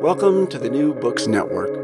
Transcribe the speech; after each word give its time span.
Welcome 0.00 0.46
to 0.46 0.58
the 0.58 0.70
New 0.70 0.94
Books 0.94 1.26
Network. 1.26 1.76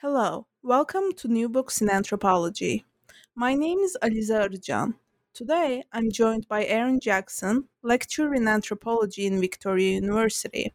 Hello, 0.00 0.46
welcome 0.62 1.12
to 1.18 1.28
New 1.28 1.50
Books 1.50 1.82
in 1.82 1.90
Anthropology. 1.90 2.86
My 3.34 3.52
name 3.52 3.78
is 3.80 3.98
Alize 4.02 4.30
Arıcan. 4.30 4.94
Today, 5.34 5.82
I'm 5.92 6.10
joined 6.10 6.48
by 6.48 6.64
Aaron 6.64 6.98
Jackson, 6.98 7.68
lecturer 7.82 8.34
in 8.34 8.48
anthropology 8.48 9.26
in 9.26 9.38
Victoria 9.38 9.96
University. 9.96 10.72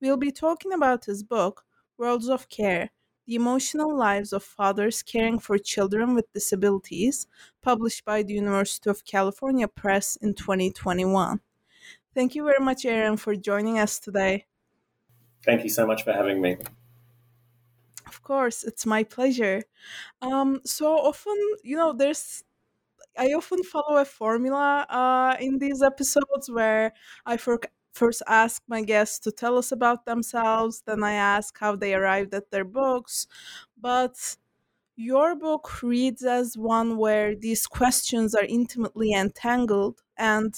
We'll 0.00 0.16
be 0.16 0.32
talking 0.32 0.72
about 0.72 1.04
his 1.04 1.22
book, 1.22 1.62
Worlds 1.96 2.28
of 2.28 2.48
Care 2.48 2.90
The 3.28 3.36
Emotional 3.36 3.96
Lives 3.96 4.32
of 4.32 4.42
Fathers 4.42 5.00
Caring 5.04 5.38
for 5.38 5.58
Children 5.58 6.16
with 6.16 6.32
Disabilities, 6.32 7.28
published 7.62 8.04
by 8.04 8.24
the 8.24 8.34
University 8.34 8.90
of 8.90 9.04
California 9.04 9.68
Press 9.68 10.16
in 10.16 10.34
2021. 10.34 11.40
Thank 12.14 12.34
you 12.34 12.44
very 12.44 12.62
much, 12.64 12.84
Aaron, 12.84 13.16
for 13.16 13.34
joining 13.36 13.78
us 13.78 13.98
today. 13.98 14.46
Thank 15.44 15.62
you 15.62 15.70
so 15.70 15.86
much 15.86 16.04
for 16.04 16.12
having 16.12 16.40
me. 16.40 16.56
Of 18.06 18.22
course, 18.22 18.64
it's 18.64 18.84
my 18.84 19.04
pleasure. 19.04 19.62
Um, 20.20 20.60
so 20.64 20.86
often, 20.96 21.38
you 21.62 21.76
know, 21.76 21.92
there's 21.92 22.44
I 23.18 23.32
often 23.32 23.62
follow 23.64 23.98
a 23.98 24.04
formula 24.04 24.86
uh, 24.88 25.36
in 25.40 25.58
these 25.58 25.82
episodes 25.82 26.50
where 26.50 26.92
I 27.26 27.36
for- 27.36 27.60
first 27.92 28.22
ask 28.26 28.62
my 28.68 28.82
guests 28.82 29.18
to 29.20 29.32
tell 29.32 29.58
us 29.58 29.72
about 29.72 30.06
themselves, 30.06 30.82
then 30.86 31.02
I 31.02 31.12
ask 31.14 31.58
how 31.58 31.76
they 31.76 31.94
arrived 31.94 32.34
at 32.34 32.50
their 32.50 32.64
books. 32.64 33.26
But 33.80 34.36
your 34.96 35.34
book 35.34 35.82
reads 35.82 36.24
as 36.24 36.56
one 36.58 36.96
where 36.98 37.34
these 37.34 37.66
questions 37.66 38.34
are 38.34 38.44
intimately 38.44 39.12
entangled 39.12 40.02
and 40.16 40.54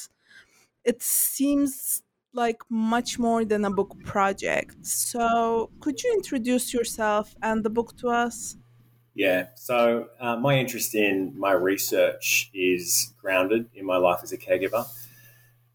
it 0.85 1.03
seems 1.03 2.03
like 2.33 2.63
much 2.71 3.19
more 3.19 3.45
than 3.45 3.65
a 3.65 3.71
book 3.71 3.97
project. 4.05 4.85
So, 4.87 5.71
could 5.81 6.03
you 6.03 6.13
introduce 6.15 6.73
yourself 6.73 7.35
and 7.43 7.65
the 7.65 7.71
book 7.71 7.97
to 7.99 8.09
us? 8.09 8.57
Yeah, 9.15 9.49
so 9.57 10.09
uh, 10.19 10.37
my 10.37 10.59
interest 10.59 10.95
in 10.95 11.39
my 11.39 11.53
research 11.53 12.51
is 12.55 13.13
grounded 13.19 13.69
in 13.75 13.85
my 13.85 13.99
life 13.99 14.21
as 14.23 14.33
a 14.33 14.39
caregiver. 14.39 14.87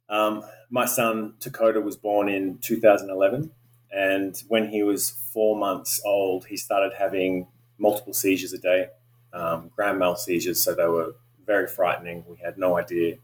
Um, 0.09 0.43
my 0.69 0.85
son 0.85 1.35
Dakota 1.39 1.81
was 1.81 1.97
born 1.97 2.29
in 2.29 2.59
2011, 2.59 3.51
and 3.91 4.37
when 4.47 4.69
he 4.69 4.83
was 4.83 5.11
four 5.11 5.57
months 5.57 6.01
old, 6.05 6.45
he 6.47 6.57
started 6.57 6.93
having 6.97 7.47
multiple 7.77 8.13
seizures 8.13 8.53
a 8.53 8.57
day, 8.59 8.89
um, 9.33 9.69
grand 9.75 9.99
mal 9.99 10.15
seizures. 10.15 10.63
So 10.63 10.75
they 10.75 10.87
were 10.87 11.15
very 11.45 11.67
frightening. 11.67 12.25
We 12.27 12.37
had 12.37 12.57
no 12.57 12.77
idea 12.77 13.17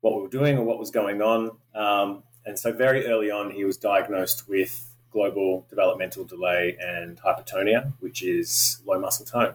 what 0.00 0.14
we 0.14 0.22
were 0.22 0.28
doing 0.28 0.58
or 0.58 0.64
what 0.64 0.78
was 0.78 0.90
going 0.90 1.22
on. 1.22 1.50
Um, 1.74 2.22
and 2.44 2.58
so, 2.58 2.72
very 2.72 3.06
early 3.06 3.30
on, 3.30 3.50
he 3.50 3.64
was 3.64 3.76
diagnosed 3.76 4.48
with 4.48 4.94
global 5.10 5.66
developmental 5.68 6.24
delay 6.24 6.76
and 6.80 7.18
hypertonia, 7.18 7.92
which 8.00 8.22
is 8.22 8.80
low 8.86 8.98
muscle 8.98 9.26
tone. 9.26 9.54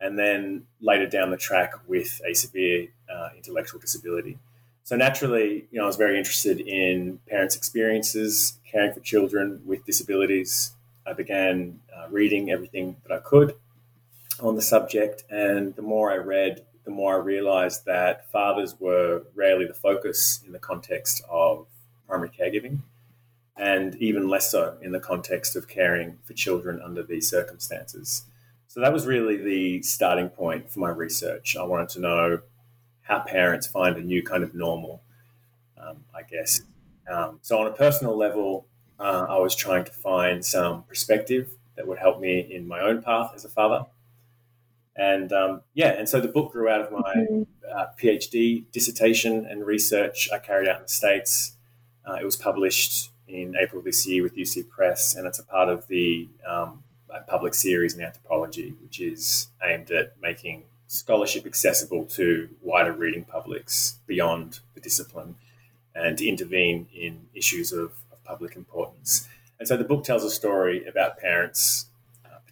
And 0.00 0.18
then 0.18 0.66
later 0.80 1.06
down 1.06 1.30
the 1.30 1.36
track 1.36 1.72
with 1.86 2.20
a 2.28 2.34
severe 2.34 2.88
uh, 3.12 3.30
intellectual 3.36 3.80
disability. 3.80 4.38
So 4.84 4.94
naturally, 4.94 5.66
you 5.70 5.78
know, 5.78 5.84
I 5.84 5.86
was 5.86 5.96
very 5.96 6.16
interested 6.16 6.60
in 6.60 7.18
parents' 7.28 7.56
experiences 7.56 8.58
caring 8.70 8.92
for 8.92 9.00
children 9.00 9.60
with 9.66 9.84
disabilities. 9.84 10.72
I 11.06 11.12
began 11.12 11.80
uh, 11.96 12.08
reading 12.08 12.50
everything 12.50 12.96
that 13.02 13.12
I 13.12 13.18
could 13.18 13.56
on 14.40 14.54
the 14.54 14.62
subject, 14.62 15.24
and 15.30 15.74
the 15.74 15.82
more 15.82 16.12
I 16.12 16.16
read, 16.16 16.65
the 16.86 16.92
more 16.92 17.14
I 17.14 17.18
realized 17.18 17.84
that 17.84 18.30
fathers 18.30 18.78
were 18.80 19.24
rarely 19.34 19.66
the 19.66 19.74
focus 19.74 20.40
in 20.46 20.52
the 20.52 20.58
context 20.58 21.20
of 21.28 21.66
primary 22.08 22.30
caregiving, 22.30 22.78
and 23.56 23.96
even 23.96 24.28
less 24.28 24.52
so 24.52 24.78
in 24.80 24.92
the 24.92 25.00
context 25.00 25.56
of 25.56 25.68
caring 25.68 26.18
for 26.24 26.32
children 26.32 26.80
under 26.80 27.02
these 27.02 27.28
circumstances. 27.28 28.22
So 28.68 28.80
that 28.80 28.92
was 28.92 29.04
really 29.04 29.36
the 29.36 29.82
starting 29.82 30.28
point 30.28 30.70
for 30.70 30.78
my 30.78 30.90
research. 30.90 31.56
I 31.56 31.64
wanted 31.64 31.88
to 31.90 32.00
know 32.00 32.40
how 33.02 33.20
parents 33.20 33.66
find 33.66 33.96
a 33.96 34.02
new 34.02 34.22
kind 34.22 34.44
of 34.44 34.54
normal, 34.54 35.02
um, 35.80 36.04
I 36.14 36.22
guess. 36.22 36.60
Um, 37.10 37.40
so, 37.42 37.58
on 37.58 37.66
a 37.66 37.72
personal 37.72 38.16
level, 38.16 38.66
uh, 38.98 39.26
I 39.28 39.38
was 39.38 39.54
trying 39.54 39.84
to 39.84 39.92
find 39.92 40.44
some 40.44 40.84
perspective 40.84 41.50
that 41.76 41.86
would 41.86 41.98
help 41.98 42.20
me 42.20 42.40
in 42.40 42.66
my 42.66 42.80
own 42.80 43.02
path 43.02 43.32
as 43.34 43.44
a 43.44 43.48
father. 43.48 43.86
And 44.96 45.32
um, 45.32 45.62
yeah, 45.74 45.88
and 45.88 46.08
so 46.08 46.20
the 46.20 46.28
book 46.28 46.52
grew 46.52 46.68
out 46.68 46.80
of 46.80 46.90
my 46.90 47.14
mm-hmm. 47.14 47.42
uh, 47.70 47.86
PhD 48.00 48.64
dissertation 48.72 49.46
and 49.46 49.66
research 49.66 50.28
I 50.32 50.38
carried 50.38 50.68
out 50.68 50.76
in 50.76 50.82
the 50.84 50.88
States. 50.88 51.52
Uh, 52.08 52.14
it 52.14 52.24
was 52.24 52.36
published 52.36 53.10
in 53.28 53.54
April 53.60 53.82
this 53.82 54.06
year 54.06 54.22
with 54.22 54.36
UC 54.36 54.68
Press, 54.68 55.14
and 55.14 55.26
it's 55.26 55.38
a 55.38 55.44
part 55.44 55.68
of 55.68 55.86
the 55.88 56.28
um, 56.48 56.82
public 57.26 57.54
series 57.54 57.94
in 57.94 58.02
anthropology, 58.02 58.74
which 58.82 59.00
is 59.00 59.48
aimed 59.62 59.90
at 59.90 60.14
making 60.20 60.64
scholarship 60.86 61.46
accessible 61.46 62.04
to 62.04 62.48
wider 62.62 62.92
reading 62.92 63.24
publics 63.24 63.98
beyond 64.06 64.60
the 64.74 64.80
discipline 64.80 65.34
and 65.94 66.18
to 66.18 66.28
intervene 66.28 66.86
in 66.94 67.26
issues 67.34 67.72
of, 67.72 67.92
of 68.12 68.22
public 68.24 68.54
importance. 68.54 69.28
And 69.58 69.66
so 69.66 69.76
the 69.76 69.84
book 69.84 70.04
tells 70.04 70.22
a 70.24 70.30
story 70.30 70.86
about 70.86 71.18
parents 71.18 71.86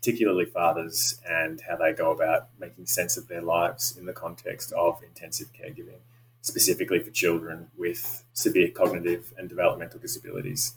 particularly 0.05 0.45
fathers, 0.45 1.19
and 1.27 1.63
how 1.63 1.77
they 1.77 1.91
go 1.95 2.11
about 2.11 2.49
making 2.61 2.85
sense 2.85 3.17
of 3.17 3.27
their 3.27 3.41
lives 3.41 3.97
in 3.97 4.05
the 4.05 4.13
context 4.13 4.71
of 4.73 5.03
intensive 5.03 5.49
caregiving, 5.59 6.03
specifically 6.43 6.99
for 6.99 7.11
children 7.11 7.69
with 7.79 8.23
severe 8.35 8.69
cognitive 8.69 9.33
and 9.39 9.49
developmental 9.49 9.99
disabilities. 9.99 10.75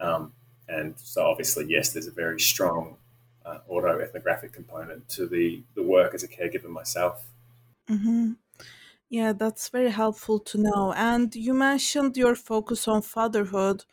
Um, 0.00 0.32
and 0.68 0.94
so, 0.98 1.24
obviously, 1.24 1.66
yes, 1.68 1.92
there's 1.92 2.08
a 2.08 2.10
very 2.24 2.40
strong 2.40 2.96
uh, 3.44 3.58
autoethnographic 3.70 4.52
component 4.52 5.08
to 5.10 5.28
the, 5.28 5.62
the 5.76 5.84
work 5.84 6.12
as 6.12 6.24
a 6.24 6.28
caregiver 6.28 6.68
myself. 6.68 7.22
Mm-hmm. 7.88 8.32
Yeah, 9.08 9.32
that's 9.32 9.68
very 9.68 9.90
helpful 9.90 10.40
to 10.40 10.58
know. 10.58 10.92
And 10.96 11.34
you 11.34 11.54
mentioned 11.54 12.16
your 12.16 12.34
focus 12.34 12.88
on 12.88 13.02
fatherhood. 13.02 13.84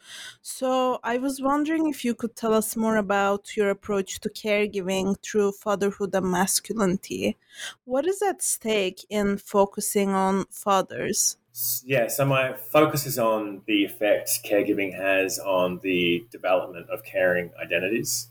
So 0.41 0.99
I 1.03 1.17
was 1.19 1.39
wondering 1.39 1.87
if 1.87 2.03
you 2.03 2.15
could 2.15 2.35
tell 2.35 2.53
us 2.53 2.75
more 2.75 2.97
about 2.97 3.55
your 3.55 3.69
approach 3.69 4.19
to 4.21 4.29
caregiving 4.29 5.15
through 5.21 5.51
fatherhood 5.51 6.15
and 6.15 6.31
masculinity. 6.31 7.37
What 7.85 8.07
is 8.07 8.23
at 8.23 8.41
stake 8.41 9.05
in 9.07 9.37
focusing 9.37 10.09
on 10.09 10.45
fathers? 10.49 11.37
Yeah, 11.85 12.07
so 12.07 12.25
my 12.25 12.53
focus 12.53 13.05
is 13.05 13.19
on 13.19 13.61
the 13.67 13.85
effect 13.85 14.39
caregiving 14.43 14.97
has 14.97 15.37
on 15.37 15.79
the 15.83 16.25
development 16.31 16.89
of 16.89 17.03
caring 17.03 17.51
identities. 17.61 18.29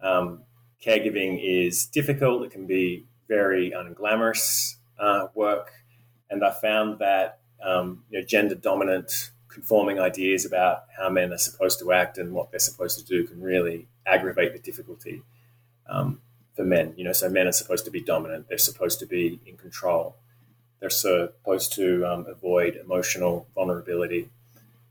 Um, 0.00 0.44
caregiving 0.82 1.38
is 1.42 1.84
difficult, 1.84 2.44
it 2.44 2.52
can 2.52 2.66
be 2.66 3.04
very 3.28 3.72
unglamorous 3.72 4.76
uh, 4.98 5.26
work, 5.34 5.72
and 6.34 6.44
I 6.44 6.50
found 6.50 6.98
that 6.98 7.38
um, 7.62 8.04
you 8.10 8.20
know, 8.20 8.26
gender 8.26 8.54
dominant 8.54 9.30
conforming 9.48 10.00
ideas 10.00 10.44
about 10.44 10.84
how 10.98 11.08
men 11.08 11.32
are 11.32 11.38
supposed 11.38 11.78
to 11.78 11.92
act 11.92 12.18
and 12.18 12.32
what 12.32 12.50
they're 12.50 12.60
supposed 12.60 12.98
to 12.98 13.04
do 13.04 13.26
can 13.26 13.40
really 13.40 13.86
aggravate 14.04 14.52
the 14.52 14.58
difficulty 14.58 15.22
um, 15.88 16.20
for 16.54 16.64
men. 16.64 16.92
You 16.96 17.04
know, 17.04 17.12
so 17.12 17.28
men 17.28 17.46
are 17.46 17.52
supposed 17.52 17.84
to 17.84 17.90
be 17.90 18.00
dominant; 18.00 18.48
they're 18.48 18.58
supposed 18.58 18.98
to 19.00 19.06
be 19.06 19.40
in 19.46 19.56
control. 19.56 20.16
They're 20.80 20.90
supposed 20.90 21.72
to 21.74 22.04
um, 22.04 22.26
avoid 22.28 22.76
emotional 22.76 23.46
vulnerability. 23.54 24.28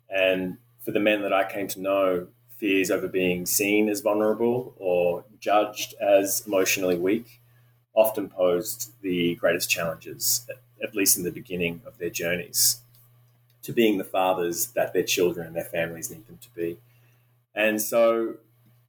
And 0.09 0.57
for 0.83 0.91
the 0.91 0.99
men 0.99 1.21
that 1.21 1.33
I 1.33 1.43
came 1.49 1.67
to 1.69 1.79
know, 1.81 2.27
fears 2.57 2.89
over 2.89 3.07
being 3.07 3.45
seen 3.45 3.89
as 3.89 4.01
vulnerable 4.01 4.73
or 4.77 5.25
judged 5.39 5.93
as 5.99 6.43
emotionally 6.47 6.97
weak 6.97 7.41
often 7.93 8.29
posed 8.29 8.91
the 9.01 9.35
greatest 9.35 9.69
challenges, 9.69 10.47
at 10.83 10.95
least 10.95 11.17
in 11.17 11.23
the 11.23 11.31
beginning 11.31 11.81
of 11.85 11.97
their 11.97 12.09
journeys 12.09 12.81
to 13.63 13.71
being 13.71 13.97
the 13.97 14.03
fathers 14.03 14.67
that 14.75 14.93
their 14.93 15.03
children 15.03 15.47
and 15.47 15.55
their 15.55 15.63
families 15.63 16.11
need 16.11 16.27
them 16.27 16.37
to 16.41 16.49
be. 16.53 16.77
And 17.55 17.81
so 17.81 18.35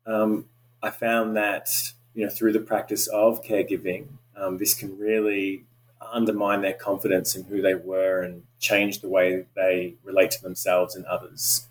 um, 0.05 0.47
I 0.83 0.91
found 0.91 1.37
that 1.37 1.93
you 2.15 2.25
know 2.25 2.31
through 2.31 2.53
the 2.53 2.61
practice 2.61 3.07
of 3.07 3.43
caregiving, 3.45 4.07
um, 4.37 4.59
this 4.59 4.75
can 4.75 4.99
really 4.99 5.65
undermine 6.13 6.61
their 6.61 6.75
confidence 6.75 7.35
in 7.35 7.45
who 7.45 7.63
they 7.63 7.75
were 7.75 8.23
and 8.23 8.43
change 8.59 9.01
the 9.01 9.09
way 9.09 9.47
they 9.55 9.95
relate 10.05 10.31
to 10.33 10.43
themselves 10.43 10.95
and 10.95 11.05
others, 11.07 11.67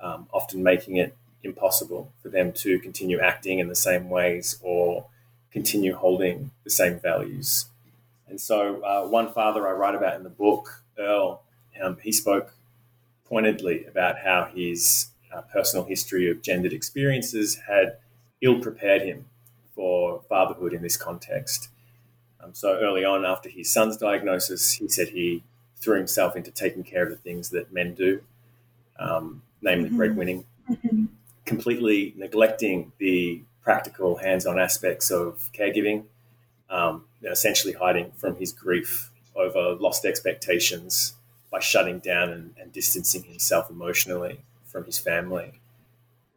um, 0.00 0.26
often 0.32 0.62
making 0.62 0.96
it 0.96 1.14
impossible 1.42 2.10
for 2.22 2.28
them 2.30 2.52
to 2.52 2.78
continue 2.78 3.20
acting 3.20 3.58
in 3.58 3.68
the 3.68 3.74
same 3.74 4.08
ways 4.08 4.58
or 4.62 5.06
continue 5.50 5.94
holding 5.94 6.50
the 6.64 6.70
same 6.70 6.98
values. 6.98 7.66
And 8.28 8.40
so, 8.40 8.82
uh, 8.82 9.06
one 9.06 9.32
father 9.32 9.66
I 9.68 9.72
write 9.72 9.94
about 9.94 10.16
in 10.16 10.22
the 10.22 10.30
book, 10.30 10.82
Earl, 10.98 11.42
um, 11.82 11.98
he 12.02 12.12
spoke 12.12 12.54
pointedly 13.24 13.84
about 13.84 14.18
how 14.18 14.50
his 14.54 15.08
uh, 15.32 15.42
personal 15.42 15.84
history 15.84 16.30
of 16.30 16.42
gendered 16.42 16.72
experiences 16.72 17.60
had 17.68 17.96
ill 18.40 18.60
prepared 18.60 19.02
him 19.02 19.26
for 19.74 20.22
fatherhood 20.28 20.72
in 20.72 20.82
this 20.82 20.96
context. 20.96 21.68
Um, 22.42 22.54
so 22.54 22.78
early 22.78 23.04
on, 23.04 23.24
after 23.24 23.48
his 23.48 23.72
son's 23.72 23.96
diagnosis, 23.96 24.72
he 24.72 24.88
said 24.88 25.08
he 25.08 25.42
threw 25.76 25.96
himself 25.96 26.36
into 26.36 26.50
taking 26.50 26.84
care 26.84 27.02
of 27.02 27.10
the 27.10 27.16
things 27.16 27.50
that 27.50 27.72
men 27.72 27.94
do, 27.94 28.22
um, 28.98 29.42
namely 29.60 29.88
mm-hmm. 29.88 29.98
breadwinning, 29.98 30.44
mm-hmm. 30.70 31.04
completely 31.44 32.14
neglecting 32.16 32.92
the 32.98 33.42
practical, 33.62 34.16
hands-on 34.16 34.58
aspects 34.58 35.10
of 35.10 35.50
caregiving, 35.52 36.04
um, 36.68 37.04
essentially 37.26 37.74
hiding 37.74 38.12
from 38.16 38.36
his 38.36 38.52
grief 38.52 39.10
over 39.34 39.74
lost 39.74 40.04
expectations 40.04 41.14
by 41.50 41.60
shutting 41.60 41.98
down 41.98 42.30
and, 42.30 42.54
and 42.60 42.72
distancing 42.72 43.22
himself 43.22 43.70
emotionally 43.70 44.40
from 44.64 44.84
his 44.84 44.98
family. 44.98 45.60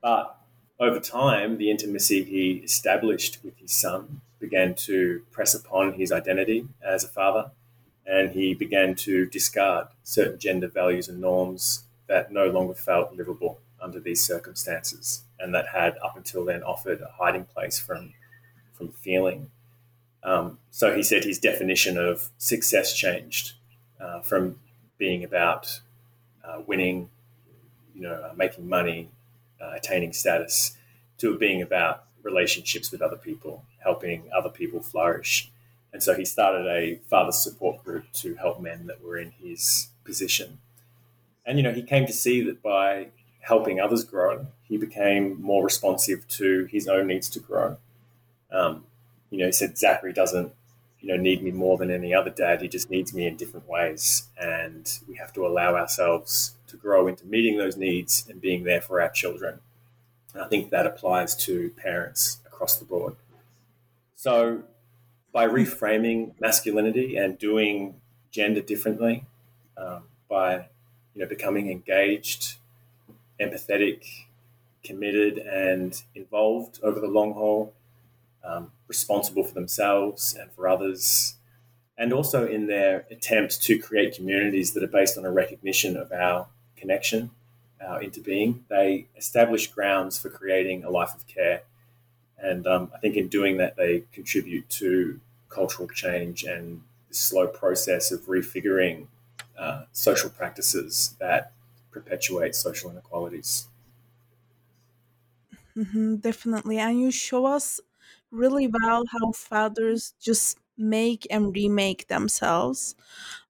But 0.02 0.38
over 0.80 1.00
time, 1.00 1.58
the 1.58 1.72
intimacy 1.72 2.24
he 2.24 2.52
established 2.64 3.40
with 3.44 3.58
his 3.58 3.72
son 3.72 4.22
began 4.40 4.76
to 4.76 5.24
press 5.32 5.56
upon 5.56 5.94
his 5.94 6.12
identity 6.12 6.68
as 6.84 7.04
a 7.04 7.08
father, 7.08 7.52
and 8.06 8.32
he 8.32 8.54
began 8.54 8.94
to 8.96 9.26
discard 9.26 9.88
certain 10.04 10.38
gender 10.38 10.68
values 10.68 11.08
and 11.08 11.20
norms 11.20 11.84
that 12.08 12.32
no 12.32 12.48
longer 12.48 12.76
felt 12.76 13.14
livable 13.14 13.60
under 13.82 14.00
these 14.00 14.24
circumstances, 14.24 15.24
and 15.40 15.54
that 15.54 15.70
had 15.70 15.98
up 16.04 16.16
until 16.16 16.46
then 16.46 16.64
offered 16.64 17.02
a 17.02 17.12
hiding 17.18 17.46
place 17.46 17.80
from 17.80 18.14
from 18.74 18.90
feeling. 18.90 19.50
Um, 20.24 20.60
so 20.72 20.96
he 20.96 21.04
said 21.04 21.24
his 21.24 21.40
definition 21.40 21.98
of 21.98 22.30
success 22.38 22.96
changed 22.96 23.54
uh, 24.00 24.22
from 24.22 24.60
being 24.98 25.24
about 25.24 25.82
uh, 26.44 26.62
winning, 26.66 27.10
you 27.96 28.02
know, 28.02 28.14
uh, 28.14 28.34
making 28.36 28.68
money, 28.68 29.10
uh, 29.62 29.72
attaining 29.76 30.14
status, 30.14 30.76
to 31.20 31.38
being 31.38 31.62
about 31.62 32.06
relationships 32.24 32.92
with 32.92 33.02
other 33.02 33.16
people, 33.16 33.64
helping 33.80 34.24
other 34.36 34.50
people 34.50 34.82
flourish. 34.82 35.52
And 35.94 36.04
so 36.04 36.14
he 36.14 36.26
started 36.26 36.68
a 36.68 37.00
father 37.10 37.32
support 37.32 37.84
group 37.84 38.12
to 38.14 38.36
help 38.36 38.60
men 38.60 38.88
that 38.88 39.04
were 39.04 39.18
in 39.18 39.32
his 39.42 39.88
position. 40.04 40.60
And, 41.46 41.58
you 41.58 41.64
know, 41.64 41.72
he 41.72 41.82
came 41.82 42.06
to 42.06 42.14
see 42.14 42.42
that 42.42 42.62
by 42.62 43.08
helping 43.40 43.80
others 43.80 44.04
grow, 44.04 44.48
he 44.64 44.78
became 44.78 45.42
more 45.42 45.64
responsive 45.64 46.28
to 46.28 46.66
his 46.66 46.88
own 46.88 47.08
needs 47.08 47.30
to 47.30 47.40
grow. 47.40 47.78
Um, 48.52 48.84
you 49.30 49.40
know, 49.40 49.46
he 49.46 49.52
said 49.52 49.78
Zachary 49.78 50.14
doesn't 50.14 50.54
you 51.00 51.10
know 51.10 51.22
need 51.22 51.44
me 51.44 51.52
more 51.52 51.78
than 51.78 51.92
any 51.92 52.14
other 52.14 52.30
dad. 52.30 52.62
He 52.62 52.68
just 52.68 52.90
needs 52.90 53.14
me 53.14 53.28
in 53.28 53.36
different 53.36 53.68
ways, 53.68 54.28
and 54.40 54.92
we 55.08 55.16
have 55.16 55.34
to 55.34 55.46
allow 55.46 55.76
ourselves 55.76 56.56
to 56.68 56.78
grow 56.78 57.08
into 57.08 57.26
meeting 57.26 57.58
those 57.58 57.78
needs 57.78 58.26
and 58.30 58.42
being 58.42 58.64
there 58.64 58.82
for 58.82 59.02
our 59.02 59.10
children. 59.10 59.60
And 60.34 60.44
I 60.44 60.48
think 60.48 60.70
that 60.70 60.86
applies 60.86 61.36
to 61.46 61.70
parents 61.72 62.40
across 62.46 62.78
the 62.78 62.86
board. 62.86 63.16
So, 64.16 64.64
by 65.32 65.48
reframing 65.48 66.34
masculinity 66.40 67.16
and 67.16 67.38
doing 67.38 67.96
gender 68.32 68.62
differently, 68.62 69.26
um, 69.78 70.04
by 70.28 70.68
you 71.14 71.22
know 71.22 71.28
becoming 71.28 71.70
engaged, 71.72 72.56
empathetic, 73.40 74.26
committed, 74.84 75.38
and 75.38 76.02
involved 76.16 76.80
over 76.82 77.00
the 77.00 77.08
long 77.08 77.34
haul, 77.34 77.74
um, 78.48 78.72
responsible 78.88 79.44
for 79.44 79.54
themselves 79.54 80.36
and 80.40 80.52
for 80.52 80.68
others, 80.68 81.36
and 81.98 82.14
also 82.14 82.48
in 82.48 82.68
their 82.68 83.06
attempt 83.12 83.62
to 83.64 83.78
create 83.78 84.16
communities 84.16 84.74
that 84.74 84.84
are 84.84 84.88
based 84.88 85.18
on 85.18 85.26
a 85.26 85.32
recognition 85.32 85.98
of 85.98 86.12
our 86.12 86.48
connection, 86.76 87.32
our 87.86 88.00
interbeing. 88.02 88.60
They 88.70 89.08
establish 89.18 89.68
grounds 89.68 90.18
for 90.18 90.30
creating 90.30 90.84
a 90.84 90.90
life 90.90 91.14
of 91.14 91.28
care. 91.28 91.64
And 92.38 92.68
um, 92.68 92.92
I 92.94 93.00
think 93.00 93.16
in 93.16 93.28
doing 93.28 93.58
that, 93.58 93.76
they 93.76 94.04
contribute 94.14 94.70
to 94.70 95.20
cultural 95.50 95.88
change 95.88 96.44
and 96.44 96.82
the 97.10 97.16
slow 97.16 97.48
process 97.48 98.12
of 98.12 98.22
refiguring 98.22 99.08
uh, 99.58 99.86
social 99.92 100.30
practices 100.30 101.16
that 101.20 101.52
perpetuate 101.92 102.54
social 102.54 102.92
inequalities. 102.92 103.68
Mm-hmm, 105.76 106.18
definitely. 106.18 106.78
And 106.78 107.00
you 107.00 107.12
show 107.12 107.46
us 107.46 107.80
really 108.32 108.68
well 108.68 109.04
how 109.12 109.32
fathers 109.32 110.14
just 110.20 110.60
make 110.78 111.26
and 111.32 111.56
remake 111.56 112.08
themselves. 112.08 112.96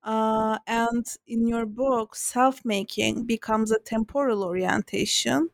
Uh, 0.03 0.59
and 0.67 1.05
in 1.27 1.47
your 1.47 1.65
book, 1.65 2.15
self 2.15 2.63
making 2.65 3.25
becomes 3.25 3.71
a 3.71 3.79
temporal 3.79 4.43
orientation 4.43 5.49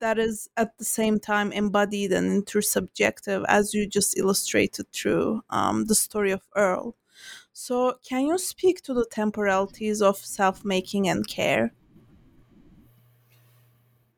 that 0.00 0.18
is 0.18 0.48
at 0.56 0.76
the 0.78 0.84
same 0.84 1.18
time 1.18 1.52
embodied 1.52 2.12
and 2.12 2.44
intersubjective, 2.44 3.44
as 3.48 3.72
you 3.74 3.86
just 3.86 4.18
illustrated 4.18 4.90
through 4.92 5.42
um, 5.50 5.86
the 5.86 5.94
story 5.94 6.30
of 6.32 6.42
Earl. 6.54 6.94
So, 7.52 7.94
can 8.08 8.26
you 8.26 8.38
speak 8.38 8.82
to 8.82 8.94
the 8.94 9.06
temporalities 9.06 10.02
of 10.02 10.18
self 10.18 10.64
making 10.64 11.08
and 11.08 11.26
care? 11.26 11.72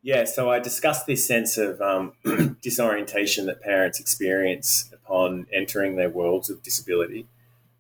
Yeah, 0.07 0.23
so 0.23 0.49
I 0.49 0.61
discussed 0.61 1.09
this 1.09 1.27
sense 1.27 1.59
of 1.59 1.81
um, 1.83 2.13
disorientation 2.63 3.47
that 3.47 3.61
parents 3.61 3.99
experience 3.99 4.89
upon 4.93 5.49
entering 5.53 5.97
their 5.97 6.09
worlds 6.09 6.49
of 6.49 6.63
disability 6.63 7.27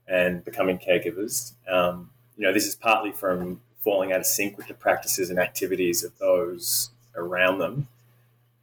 and 0.08 0.44
becoming 0.44 0.76
caregivers. 0.76 1.52
Um, 1.70 2.10
you 2.36 2.44
know, 2.44 2.52
this 2.52 2.66
is 2.66 2.74
partly 2.74 3.12
from 3.12 3.60
falling 3.84 4.12
out 4.12 4.18
of 4.18 4.26
sync 4.26 4.56
with 4.56 4.66
the 4.66 4.74
practices 4.74 5.30
and 5.30 5.38
activities 5.38 6.02
of 6.02 6.18
those 6.18 6.90
around 7.14 7.58
them, 7.58 7.86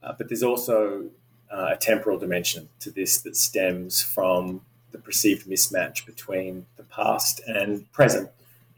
uh, 0.03 0.11
but 0.17 0.27
there's 0.27 0.43
also 0.43 1.05
uh, 1.49 1.69
a 1.71 1.77
temporal 1.77 2.19
dimension 2.19 2.67
to 2.81 2.91
this 2.91 3.21
that 3.21 3.37
stems 3.37 4.01
from 4.01 4.59
the 4.91 4.97
perceived 4.97 5.47
mismatch 5.47 6.05
between 6.05 6.65
the 6.75 6.83
past 6.83 7.39
and 7.47 7.89
present, 7.93 8.29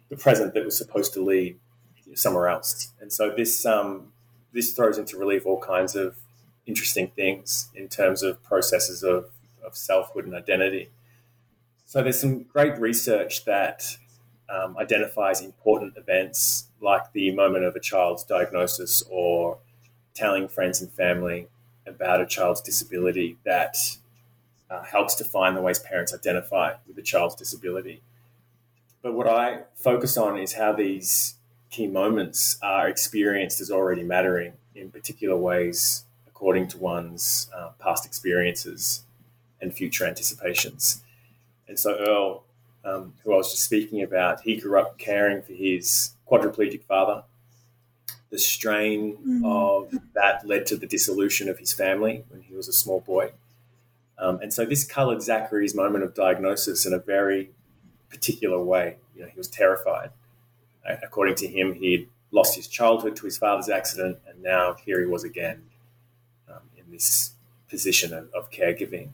the 0.09 0.15
present 0.15 0.53
that 0.53 0.63
was 0.63 0.77
supposed 0.77 1.11
to 1.13 1.23
lead 1.23 1.57
somewhere 2.13 2.49
else. 2.49 2.91
And 3.01 3.11
so 3.11 3.33
this 3.35 3.65
um, 3.65 4.11
this 4.55 4.73
throws 4.73 4.97
into 4.97 5.17
relief 5.17 5.45
all 5.45 5.59
kinds 5.59 5.95
of 5.95 6.15
interesting 6.65 7.09
things 7.09 7.69
in 7.75 7.87
terms 7.89 8.23
of 8.23 8.41
processes 8.41 9.03
of, 9.03 9.29
of 9.63 9.75
selfhood 9.75 10.25
and 10.25 10.33
identity. 10.33 10.89
So 11.85 12.01
there's 12.01 12.19
some 12.19 12.43
great 12.43 12.79
research 12.79 13.45
that 13.45 13.97
um, 14.49 14.77
identifies 14.77 15.41
important 15.41 15.97
events 15.97 16.67
like 16.81 17.11
the 17.11 17.31
moment 17.31 17.65
of 17.65 17.75
a 17.75 17.79
child's 17.79 18.23
diagnosis 18.23 19.03
or 19.09 19.59
telling 20.13 20.47
friends 20.47 20.81
and 20.81 20.91
family 20.91 21.47
about 21.85 22.21
a 22.21 22.25
child's 22.25 22.61
disability 22.61 23.37
that 23.43 23.75
uh, 24.69 24.83
helps 24.83 25.15
define 25.15 25.53
the 25.53 25.61
ways 25.61 25.79
parents 25.79 26.13
identify 26.13 26.73
with 26.87 26.95
the 26.95 27.01
child's 27.01 27.35
disability. 27.35 28.01
but 29.03 29.13
what 29.13 29.27
I 29.27 29.63
focus 29.75 30.17
on 30.17 30.39
is 30.39 30.53
how 30.53 30.73
these 30.73 31.35
key 31.75 31.87
moments 31.87 32.57
are 32.61 32.87
experienced 32.87 33.59
as 33.59 33.69
already 33.69 34.01
mattering 34.01 34.53
in 34.75 34.89
particular 34.89 35.35
ways 35.35 36.05
according 36.25 36.67
to 36.69 36.77
one's 36.77 37.49
uh, 37.53 37.69
past 37.79 38.05
experiences 38.05 39.03
and 39.59 39.73
future 39.73 40.05
anticipations. 40.05 41.03
And 41.67 41.77
so 41.77 41.97
Earl, 41.97 42.43
um, 42.85 43.13
who 43.23 43.33
I 43.33 43.37
was 43.37 43.51
just 43.51 43.63
speaking 43.63 44.01
about, 44.01 44.41
he 44.41 44.55
grew 44.55 44.79
up 44.79 44.97
caring 44.97 45.41
for 45.41 45.51
his 45.51 46.11
quadriplegic 46.29 46.83
father. 46.83 47.23
The 48.29 48.39
strain 48.39 49.17
mm-hmm. 49.17 49.45
of 49.45 49.93
that 50.13 50.47
led 50.47 50.65
to 50.67 50.77
the 50.77 50.87
dissolution 50.87 51.49
of 51.49 51.59
his 51.59 51.73
family 51.73 52.23
when 52.29 52.41
he 52.41 52.53
was 52.53 52.69
a 52.69 52.73
small 52.73 53.01
boy. 53.01 53.31
Um, 54.17 54.39
and 54.41 54.53
so 54.53 54.65
this 54.65 54.85
colored 54.85 55.21
Zachary's 55.21 55.75
moment 55.75 56.05
of 56.05 56.13
diagnosis 56.13 56.85
in 56.85 56.93
a 56.93 56.99
very 56.99 57.51
particular 58.09 58.63
way. 58.63 58.97
You 59.13 59.23
know, 59.23 59.27
he 59.27 59.37
was 59.37 59.49
terrified. 59.49 60.11
According 60.85 61.35
to 61.35 61.47
him, 61.47 61.73
he'd 61.73 62.09
lost 62.31 62.55
his 62.55 62.67
childhood 62.67 63.15
to 63.17 63.25
his 63.25 63.37
father's 63.37 63.69
accident, 63.69 64.19
and 64.27 64.41
now 64.41 64.75
here 64.85 64.99
he 64.99 65.05
was 65.05 65.23
again 65.23 65.63
um, 66.49 66.61
in 66.77 66.91
this 66.91 67.31
position 67.69 68.13
of, 68.13 68.31
of 68.33 68.51
caregiving. 68.51 69.09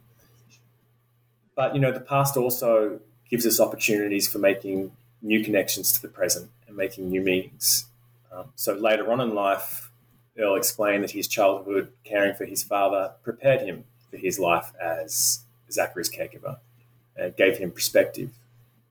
But 1.55 1.73
you 1.75 1.81
know, 1.81 1.91
the 1.91 1.99
past 1.99 2.37
also 2.37 2.99
gives 3.29 3.45
us 3.45 3.59
opportunities 3.59 4.27
for 4.27 4.39
making 4.39 4.91
new 5.21 5.43
connections 5.43 5.91
to 5.93 6.01
the 6.01 6.07
present 6.07 6.49
and 6.67 6.75
making 6.75 7.09
new 7.09 7.21
meanings. 7.21 7.85
Um, 8.31 8.45
so 8.55 8.73
later 8.73 9.11
on 9.11 9.21
in 9.21 9.35
life, 9.35 9.91
Earl 10.37 10.55
explained 10.55 11.03
that 11.03 11.11
his 11.11 11.27
childhood 11.27 11.91
caring 12.03 12.33
for 12.33 12.45
his 12.45 12.63
father 12.63 13.13
prepared 13.23 13.61
him 13.61 13.83
for 14.09 14.17
his 14.17 14.39
life 14.39 14.71
as 14.81 15.41
Zachary's 15.71 16.09
caregiver 16.09 16.57
and 17.15 17.35
gave 17.35 17.57
him 17.57 17.71
perspective. 17.71 18.31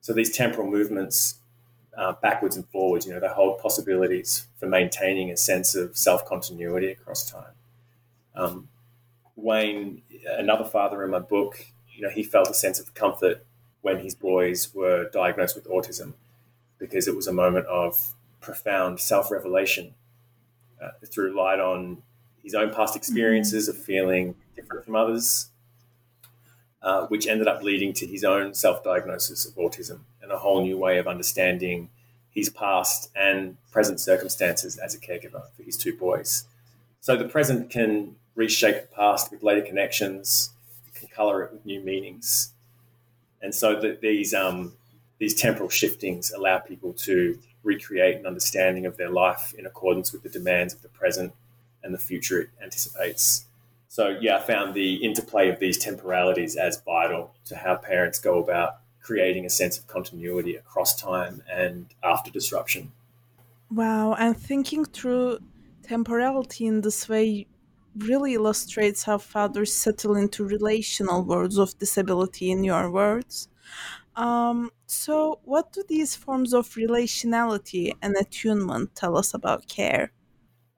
So 0.01 0.13
these 0.13 0.35
temporal 0.35 0.71
movements, 0.71 1.40
uh, 1.97 2.13
backwards 2.23 2.57
and 2.57 2.67
forwards, 2.69 3.07
you 3.07 3.13
know, 3.13 3.21
they 3.21 3.29
hold 3.29 3.61
possibilities 3.61 4.47
for 4.59 4.67
maintaining 4.67 5.31
a 5.31 5.37
sense 5.37 5.75
of 5.75 5.97
self 5.97 6.25
continuity 6.27 6.91
across 6.91 7.31
time. 7.31 7.53
Um, 8.35 8.69
Wayne, 9.37 10.03
another 10.27 10.65
father 10.65 11.03
in 11.05 11.11
my 11.11 11.19
book, 11.19 11.67
you 11.95 12.03
know, 12.03 12.11
he 12.11 12.23
felt 12.23 12.49
a 12.49 12.55
sense 12.55 12.79
of 12.79 12.95
comfort 12.95 13.45
when 13.83 13.99
his 14.01 14.15
boys 14.15 14.75
were 14.75 15.09
diagnosed 15.11 15.57
with 15.57 15.67
autism 15.67 16.15
because 16.79 17.09
it 17.09 17.17
was 17.17 17.27
a 17.27 17.33
moment 17.33 17.67
of 17.67 18.15
profound 18.41 19.01
self 19.01 19.31
revelation 19.31 19.95
uh, 20.83 20.91
through 21.07 21.37
light 21.37 21.61
on 21.61 22.03
his 22.43 22.55
own 22.55 22.73
past 22.73 22.97
experiences 22.97 23.69
of 23.69 23.77
feeling 23.77 24.35
different 24.57 24.85
from 24.85 24.97
others, 24.97 25.50
uh, 26.83 27.07
which 27.07 27.27
ended 27.27 27.47
up 27.47 27.63
leading 27.63 27.93
to 27.93 28.07
his 28.07 28.25
own 28.25 28.55
self 28.55 28.83
diagnosis 28.83 29.45
of 29.45 29.55
autism 29.57 30.01
and 30.23 30.33
a 30.33 30.39
whole 30.39 30.63
new 30.63 30.79
way 30.79 30.99
of 30.99 31.07
understanding 31.07 31.91
his 32.31 32.49
past 32.49 33.11
and 33.15 33.57
present 33.71 34.01
circumstances 34.01 34.77
as 34.77 34.95
a 34.95 34.99
caregiver 34.99 35.43
for 35.57 35.63
his 35.63 35.77
two 35.77 35.97
boys. 35.97 36.45
So 37.01 37.17
the 37.17 37.29
present 37.29 37.71
can 37.71 38.17
reshape 38.35 38.83
the 38.83 38.95
past 38.95 39.31
with 39.31 39.43
later 39.43 39.63
connections, 39.63 40.51
can 40.95 41.09
color 41.09 41.43
it 41.43 41.53
with 41.53 41.67
new 41.67 41.81
meanings. 41.81 42.53
And 43.43 43.55
so 43.55 43.81
the, 43.81 43.99
these, 44.01 44.33
um, 44.33 44.75
these 45.19 45.35
temporal 45.35 45.69
shiftings 45.69 46.31
allow 46.31 46.59
people 46.59 46.93
to 46.95 47.39
recreate 47.63 48.17
an 48.17 48.27
understanding 48.27 48.87
of 48.87 48.97
their 48.97 49.11
life 49.11 49.55
in 49.59 49.67
accordance 49.67 50.13
with 50.13 50.23
the 50.23 50.29
demands 50.29 50.73
of 50.73 50.83
the 50.83 50.89
present 50.89 51.33
and 51.83 51.93
the 51.93 51.99
future 51.99 52.41
it 52.41 52.51
anticipates. 52.63 53.47
So, 53.91 54.17
yeah, 54.21 54.37
I 54.37 54.41
found 54.41 54.75
the 54.75 55.05
interplay 55.05 55.49
of 55.49 55.59
these 55.59 55.77
temporalities 55.77 56.55
as 56.55 56.81
vital 56.81 57.35
to 57.47 57.57
how 57.57 57.75
parents 57.75 58.21
go 58.21 58.39
about 58.39 58.77
creating 59.03 59.45
a 59.45 59.51
sense 59.51 59.79
of 59.79 59.89
continuity 59.89 60.55
across 60.55 60.95
time 60.95 61.43
and 61.53 61.87
after 62.01 62.31
disruption. 62.31 62.93
Wow, 63.69 64.15
and 64.15 64.37
thinking 64.37 64.85
through 64.85 65.41
temporality 65.83 66.69
in 66.69 66.83
this 66.83 67.09
way 67.09 67.49
really 67.97 68.35
illustrates 68.35 69.03
how 69.03 69.19
fathers 69.19 69.73
settle 69.73 70.15
into 70.15 70.45
relational 70.45 71.25
worlds 71.25 71.59
of 71.59 71.77
disability 71.81 72.53
in 72.53 72.63
your 72.63 72.93
words. 72.93 73.49
Um, 74.15 74.71
so, 74.87 75.41
what 75.43 75.73
do 75.73 75.83
these 75.89 76.15
forms 76.15 76.55
of 76.55 76.69
relationality 76.77 77.93
and 78.01 78.15
attunement 78.15 78.95
tell 78.95 79.17
us 79.17 79.35
about 79.35 79.67
care? 79.67 80.13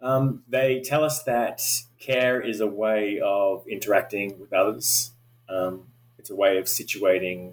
Um, 0.00 0.45
they 0.49 0.81
tell 0.81 1.04
us 1.04 1.23
that 1.25 1.62
care 2.02 2.40
is 2.40 2.61
a 2.61 2.66
way 2.66 3.21
of 3.23 3.66
interacting 3.68 4.38
with 4.40 4.52
others. 4.52 5.12
Um, 5.49 5.85
it's 6.18 6.30
a 6.30 6.37
way 6.37 6.59
of 6.59 6.64
situating 6.64 7.52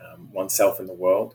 um, 0.00 0.32
oneself 0.32 0.80
in 0.80 0.86
the 0.86 0.92
world. 0.92 1.34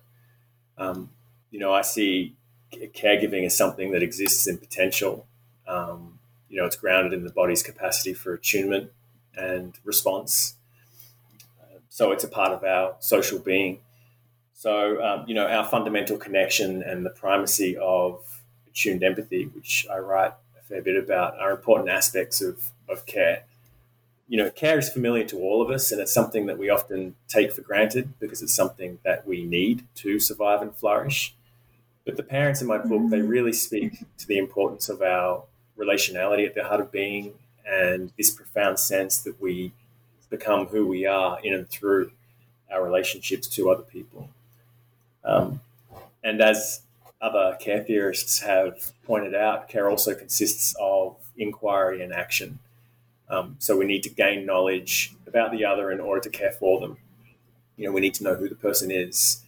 Um, 0.77 1.09
you 1.51 1.59
know, 1.59 1.73
I 1.73 1.81
see 1.81 2.35
caregiving 2.73 3.45
as 3.45 3.55
something 3.55 3.91
that 3.91 4.01
exists 4.01 4.47
in 4.47 4.57
potential. 4.57 5.27
Um, 5.67 6.19
you 6.49 6.57
know, 6.57 6.65
it's 6.65 6.75
grounded 6.75 7.13
in 7.13 7.23
the 7.23 7.31
body's 7.31 7.63
capacity 7.63 8.13
for 8.13 8.33
attunement 8.33 8.91
and 9.35 9.77
response. 9.83 10.55
Uh, 11.61 11.79
so 11.89 12.11
it's 12.11 12.23
a 12.23 12.27
part 12.27 12.51
of 12.51 12.63
our 12.63 12.95
social 12.99 13.39
being. 13.39 13.79
So, 14.53 15.03
um, 15.03 15.25
you 15.27 15.35
know, 15.35 15.47
our 15.47 15.65
fundamental 15.65 16.17
connection 16.17 16.81
and 16.81 17.05
the 17.05 17.09
primacy 17.09 17.77
of 17.77 18.41
attuned 18.67 19.03
empathy, 19.03 19.45
which 19.45 19.85
I 19.91 19.97
write 19.97 20.33
fair 20.67 20.81
bit 20.81 21.01
about 21.01 21.39
are 21.39 21.51
important 21.51 21.89
aspects 21.89 22.41
of, 22.41 22.71
of 22.89 23.05
care. 23.05 23.43
You 24.27 24.37
know, 24.37 24.49
care 24.49 24.79
is 24.79 24.89
familiar 24.89 25.23
to 25.25 25.37
all 25.37 25.61
of 25.61 25.69
us, 25.69 25.91
and 25.91 26.01
it's 26.01 26.13
something 26.13 26.47
that 26.47 26.57
we 26.57 26.69
often 26.69 27.15
take 27.27 27.51
for 27.51 27.61
granted 27.61 28.13
because 28.19 28.41
it's 28.41 28.53
something 28.53 28.99
that 29.03 29.27
we 29.27 29.43
need 29.43 29.85
to 29.95 30.19
survive 30.19 30.61
and 30.61 30.75
flourish. 30.75 31.35
But 32.05 32.17
the 32.17 32.23
parents 32.23 32.61
in 32.61 32.67
my 32.67 32.77
book, 32.77 33.09
they 33.09 33.19
mm-hmm. 33.19 33.27
really 33.27 33.53
speak 33.53 34.03
to 34.17 34.27
the 34.27 34.37
importance 34.37 34.89
of 34.89 35.01
our 35.01 35.43
relationality 35.77 36.45
at 36.45 36.55
the 36.55 36.63
heart 36.63 36.81
of 36.81 36.91
being 36.91 37.33
and 37.67 38.11
this 38.17 38.31
profound 38.31 38.79
sense 38.79 39.17
that 39.19 39.41
we 39.41 39.71
become 40.29 40.67
who 40.67 40.87
we 40.87 41.05
are 41.05 41.39
in 41.43 41.53
and 41.53 41.69
through 41.69 42.11
our 42.71 42.83
relationships 42.83 43.47
to 43.47 43.69
other 43.69 43.83
people. 43.83 44.29
Um, 45.23 45.61
and 46.23 46.41
as 46.41 46.81
other 47.21 47.57
care 47.59 47.83
theorists 47.83 48.39
have 48.39 48.91
pointed 49.03 49.33
out, 49.33 49.69
care 49.69 49.89
also 49.89 50.13
consists 50.13 50.75
of 50.79 51.15
inquiry 51.37 52.01
and 52.03 52.13
action. 52.13 52.59
Um, 53.29 53.55
so 53.59 53.77
we 53.77 53.85
need 53.85 54.03
to 54.03 54.09
gain 54.09 54.45
knowledge 54.45 55.13
about 55.25 55.51
the 55.51 55.65
other 55.65 55.91
in 55.91 55.99
order 55.99 56.21
to 56.21 56.29
care 56.29 56.51
for 56.51 56.79
them. 56.79 56.97
You 57.77 57.87
know, 57.87 57.91
we 57.91 58.01
need 58.01 58.13
to 58.15 58.23
know 58.23 58.35
who 58.35 58.47
the 58.47 58.55
person 58.55 58.91
is, 58.91 59.43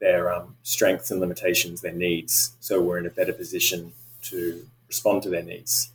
their 0.00 0.32
um, 0.32 0.56
strengths 0.62 1.10
and 1.10 1.20
limitations, 1.20 1.80
their 1.80 1.92
needs, 1.92 2.52
so 2.60 2.80
we're 2.80 2.98
in 2.98 3.06
a 3.06 3.10
better 3.10 3.32
position 3.32 3.92
to 4.22 4.66
respond 4.88 5.22
to 5.22 5.28
their 5.28 5.42
needs. 5.42 5.90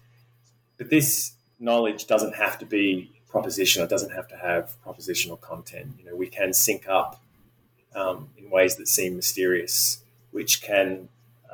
But 0.78 0.90
this 0.90 1.34
knowledge 1.60 2.08
doesn't 2.08 2.36
have 2.36 2.58
to 2.60 2.66
be 2.66 3.12
propositional. 3.32 3.84
It 3.84 3.90
doesn't 3.90 4.12
have 4.12 4.28
to 4.30 4.38
have 4.38 4.74
propositional 4.86 5.40
content. 5.42 5.96
You 6.00 6.10
know, 6.10 6.16
we 6.16 6.28
can 6.28 6.54
sync 6.54 6.88
up 6.88 7.22
um, 7.94 8.30
in 8.38 8.50
ways 8.50 8.76
that 8.78 8.88
seem 8.88 9.16
mysterious, 9.16 10.02
which 10.32 10.62
can 10.62 11.10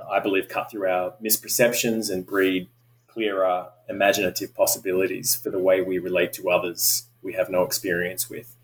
I 0.09 0.19
believe, 0.19 0.47
cut 0.47 0.71
through 0.71 0.87
our 0.87 1.13
misperceptions 1.23 2.11
and 2.11 2.25
breed 2.25 2.67
clearer 3.07 3.67
imaginative 3.89 4.55
possibilities 4.55 5.35
for 5.35 5.49
the 5.49 5.59
way 5.59 5.81
we 5.81 5.99
relate 5.99 6.33
to 6.33 6.49
others 6.49 7.03
we 7.21 7.33
have 7.33 7.49
no 7.49 7.63
experience 7.63 8.29
with. 8.29 8.55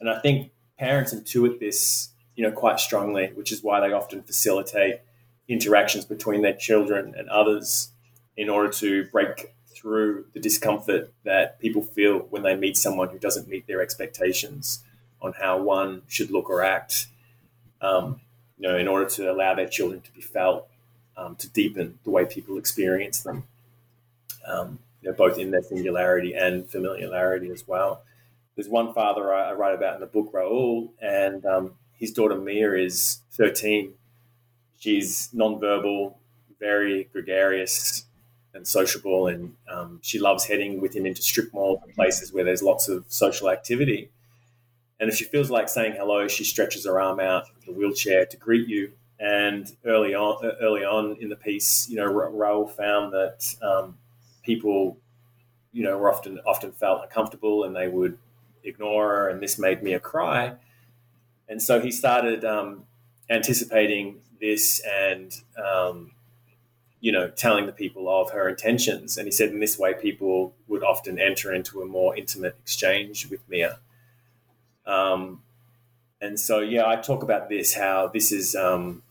And 0.00 0.08
I 0.08 0.20
think 0.20 0.52
parents 0.78 1.12
intuit 1.12 1.58
this, 1.58 2.10
you 2.34 2.42
know, 2.42 2.52
quite 2.52 2.80
strongly, 2.80 3.32
which 3.34 3.52
is 3.52 3.62
why 3.62 3.80
they 3.80 3.92
often 3.92 4.22
facilitate 4.22 5.00
interactions 5.48 6.04
between 6.04 6.42
their 6.42 6.54
children 6.54 7.14
and 7.16 7.28
others 7.28 7.90
in 8.36 8.48
order 8.48 8.70
to 8.70 9.04
break 9.06 9.54
through 9.66 10.24
the 10.32 10.40
discomfort 10.40 11.12
that 11.24 11.58
people 11.60 11.82
feel 11.82 12.18
when 12.30 12.42
they 12.42 12.56
meet 12.56 12.76
someone 12.76 13.08
who 13.08 13.18
doesn't 13.18 13.48
meet 13.48 13.66
their 13.66 13.82
expectations 13.82 14.82
on 15.20 15.32
how 15.40 15.60
one 15.60 16.02
should 16.08 16.30
look 16.30 16.48
or 16.48 16.62
act. 16.62 17.08
Um, 17.80 18.20
you 18.58 18.68
know, 18.68 18.76
in 18.76 18.88
order 18.88 19.08
to 19.10 19.30
allow 19.30 19.54
their 19.54 19.68
children 19.68 20.00
to 20.00 20.12
be 20.12 20.22
felt 20.22 20.66
um, 21.16 21.36
to 21.36 21.48
deepen 21.48 21.98
the 22.04 22.10
way 22.10 22.24
people 22.24 22.58
experience 22.58 23.20
them, 23.20 23.44
um, 24.46 24.78
you 25.00 25.10
know, 25.10 25.16
both 25.16 25.38
in 25.38 25.50
their 25.50 25.62
singularity 25.62 26.34
and 26.34 26.68
familiarity 26.68 27.50
as 27.50 27.66
well. 27.66 28.02
There's 28.54 28.68
one 28.68 28.92
father 28.94 29.32
I, 29.32 29.50
I 29.50 29.52
write 29.52 29.74
about 29.74 29.94
in 29.94 30.00
the 30.00 30.06
book, 30.06 30.32
Raul, 30.32 30.90
and 31.00 31.44
um, 31.44 31.72
his 31.94 32.12
daughter 32.12 32.36
Mia 32.36 32.74
is 32.74 33.20
13. 33.32 33.94
She's 34.78 35.28
nonverbal, 35.34 36.14
very 36.58 37.04
gregarious 37.12 38.04
and 38.54 38.66
sociable, 38.66 39.26
and 39.26 39.54
um, 39.70 40.00
she 40.02 40.18
loves 40.18 40.46
heading 40.46 40.80
with 40.80 40.94
him 40.94 41.06
into 41.06 41.22
strip 41.22 41.52
malls 41.52 41.80
and 41.82 41.94
places 41.94 42.32
where 42.32 42.44
there's 42.44 42.62
lots 42.62 42.88
of 42.88 43.04
social 43.08 43.50
activity. 43.50 44.10
And 44.98 45.10
if 45.10 45.16
she 45.16 45.24
feels 45.24 45.50
like 45.50 45.68
saying 45.68 45.94
hello, 45.98 46.26
she 46.26 46.44
stretches 46.44 46.86
her 46.86 47.00
arm 47.00 47.20
out 47.20 47.44
of 47.54 47.66
the 47.66 47.72
wheelchair 47.72 48.24
to 48.24 48.36
greet 48.38 48.66
you 48.66 48.92
and 49.18 49.66
early 49.84 50.14
on, 50.14 50.44
early 50.60 50.84
on 50.84 51.16
in 51.20 51.28
the 51.28 51.36
piece, 51.36 51.88
you 51.88 51.96
know, 51.96 52.06
Raul 52.06 52.70
found 52.70 53.12
that 53.12 53.54
um, 53.62 53.96
people, 54.42 54.98
you 55.72 55.84
know, 55.84 55.96
were 55.96 56.12
often 56.12 56.38
often 56.46 56.72
felt 56.72 57.02
uncomfortable 57.02 57.64
and 57.64 57.74
they 57.74 57.88
would 57.88 58.18
ignore 58.64 59.08
her, 59.08 59.28
and 59.28 59.42
this 59.42 59.58
made 59.58 59.82
Mia 59.82 60.00
cry. 60.00 60.54
And 61.48 61.62
so 61.62 61.80
he 61.80 61.90
started 61.90 62.44
um, 62.44 62.84
anticipating 63.30 64.20
this 64.40 64.80
and 64.80 65.32
um, 65.56 66.12
you 67.00 67.12
know 67.12 67.28
telling 67.28 67.66
the 67.66 67.72
people 67.72 68.08
of 68.08 68.30
her 68.30 68.48
intentions. 68.48 69.16
And 69.16 69.26
he 69.26 69.32
said 69.32 69.50
in 69.50 69.60
this 69.60 69.78
way, 69.78 69.94
people 69.94 70.54
would 70.68 70.82
often 70.82 71.18
enter 71.18 71.52
into 71.54 71.80
a 71.80 71.86
more 71.86 72.16
intimate 72.16 72.56
exchange 72.60 73.28
with 73.30 73.40
Mia. 73.48 73.78
Um, 74.86 75.42
and 76.20 76.38
so, 76.40 76.60
yeah, 76.60 76.86
I 76.86 76.96
talk 76.96 77.22
about 77.22 77.48
this 77.48 77.74
how 77.74 78.08
this 78.08 78.32
is 78.32 78.54
um, 78.54 79.02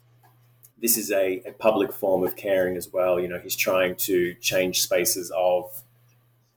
this 0.82 0.98
is 0.98 1.12
a, 1.12 1.42
a, 1.46 1.52
public 1.54 1.94
form 1.94 2.24
of 2.24 2.36
caring 2.36 2.76
as 2.76 2.92
well. 2.92 3.20
You 3.20 3.28
know, 3.28 3.40
he's 3.40 3.56
trying 3.56 3.96
to 3.98 4.34
change 4.36 4.82
spaces 4.82 5.32
of 5.36 5.84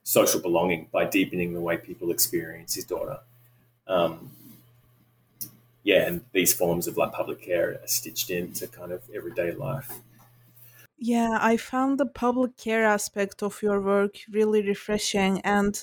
social 0.03 0.41
belonging 0.41 0.87
by 0.91 1.05
deepening 1.05 1.53
the 1.53 1.61
way 1.61 1.77
people 1.77 2.11
experience 2.11 2.75
his 2.75 2.85
daughter. 2.85 3.19
Um, 3.87 4.31
yeah, 5.83 6.07
and 6.07 6.21
these 6.33 6.53
forms 6.53 6.87
of 6.87 6.97
like 6.97 7.13
public 7.13 7.41
care 7.41 7.79
are 7.81 7.87
stitched 7.87 8.29
into 8.29 8.67
kind 8.67 8.91
of 8.91 9.01
everyday 9.13 9.51
life. 9.51 9.91
Yeah, 10.97 11.37
I 11.39 11.55
found 11.55 11.97
the 11.97 12.05
public 12.05 12.57
care 12.57 12.85
aspect 12.85 13.41
of 13.41 13.61
your 13.61 13.79
work 13.81 14.17
really 14.29 14.61
refreshing, 14.67 15.39
and 15.41 15.81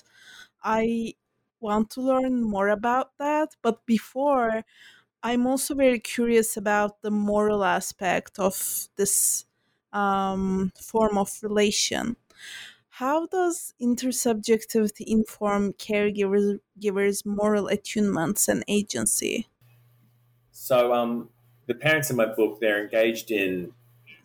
I 0.63 1.15
want 1.61 1.91
to 1.91 2.03
learn 2.03 2.43
more 2.43 2.69
about 2.69 3.13
that. 3.19 3.57
But 3.63 3.87
before, 3.87 4.63
I'm 5.27 5.45
also 5.49 5.75
very 5.75 5.99
curious 5.99 6.57
about 6.57 7.03
the 7.03 7.11
moral 7.11 7.65
aspect 7.65 8.39
of 8.39 8.87
this 8.95 9.45
um, 9.93 10.71
form 10.81 11.19
of 11.19 11.37
relation. 11.43 12.15
How 12.91 13.27
does 13.27 13.75
intersubjectivity 13.83 15.03
inform 15.05 15.73
caregivers 15.73 16.61
givers 16.79 17.27
moral 17.27 17.67
attunements 17.67 18.47
and 18.47 18.63
agency? 18.69 19.49
So, 20.53 20.95
um, 20.95 21.31
the 21.67 21.75
parents 21.75 22.09
in 22.09 22.15
my 22.15 22.27
book 22.27 22.61
they're 22.61 22.85
engaged 22.85 23.33
in 23.33 23.73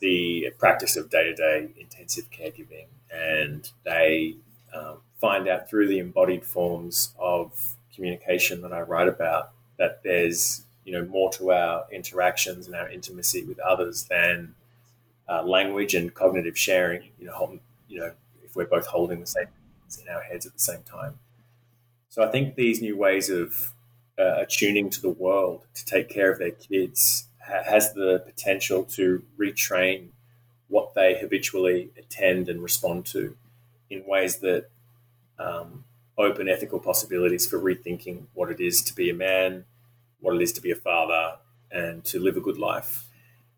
the 0.02 0.52
practice 0.60 0.96
of 0.98 1.10
day 1.10 1.24
to 1.24 1.34
day 1.34 1.70
intensive 1.80 2.30
caregiving, 2.30 2.86
and 3.12 3.72
they 3.86 4.36
um, 4.72 4.98
find 5.20 5.48
out 5.48 5.68
through 5.68 5.88
the 5.88 5.98
embodied 5.98 6.46
forms 6.46 7.16
of 7.18 7.74
communication 7.96 8.62
that 8.62 8.72
I 8.72 8.82
write 8.82 9.08
about 9.08 9.50
that 9.80 10.04
there's 10.04 10.66
you 10.86 10.94
know 10.94 11.06
more 11.06 11.32
to 11.34 11.52
our 11.52 11.86
interactions 11.92 12.68
and 12.68 12.76
our 12.76 12.90
intimacy 12.90 13.44
with 13.44 13.60
others 13.60 14.06
than 14.06 14.56
uh, 15.30 15.44
language 15.44 15.94
and 15.94 16.14
cognitive 16.14 16.58
sharing. 16.58 17.10
You 17.20 17.28
know, 17.28 17.34
hold, 17.34 17.60
you 17.88 18.00
know, 18.00 18.12
if 18.44 18.56
we're 18.56 18.66
both 18.66 18.88
holding 18.88 19.20
the 19.20 19.28
same 19.28 19.48
things 19.82 20.02
in 20.02 20.14
our 20.14 20.22
heads 20.22 20.46
at 20.46 20.54
the 20.54 20.60
same 20.60 20.84
time. 20.84 21.20
So 22.10 22.24
I 22.24 22.28
think 22.28 22.56
these 22.56 22.82
new 22.82 22.98
ways 22.98 23.30
of 23.30 23.72
uh, 24.20 24.42
attuning 24.42 24.90
to 24.90 25.02
the 25.02 25.10
world 25.10 25.66
to 25.74 25.86
take 25.86 26.10
care 26.10 26.32
of 26.32 26.40
their 26.40 26.52
kids 26.52 27.28
ha- 27.40 27.64
has 27.64 27.94
the 27.94 28.22
potential 28.26 28.84
to 28.84 29.24
retrain 29.40 30.10
what 30.68 30.94
they 30.94 31.18
habitually 31.18 31.90
attend 31.98 32.50
and 32.50 32.62
respond 32.62 33.06
to 33.06 33.36
in 33.90 34.06
ways 34.06 34.38
that 34.38 34.70
um, 35.40 35.84
open 36.18 36.48
ethical 36.48 36.80
possibilities 36.80 37.48
for 37.48 37.60
rethinking 37.60 38.24
what 38.34 38.52
it 38.52 38.60
is 38.60 38.82
to 38.82 38.96
be 38.96 39.10
a 39.10 39.14
man, 39.14 39.66
what 40.22 40.36
it 40.36 40.42
is 40.42 40.54
to 40.54 40.62
be 40.62 40.72
a 40.72 40.76
father, 40.76 41.38
and 41.72 42.04
to 42.06 42.20
live 42.20 42.38
a 42.38 42.42
good 42.42 42.58
life. 42.58 43.06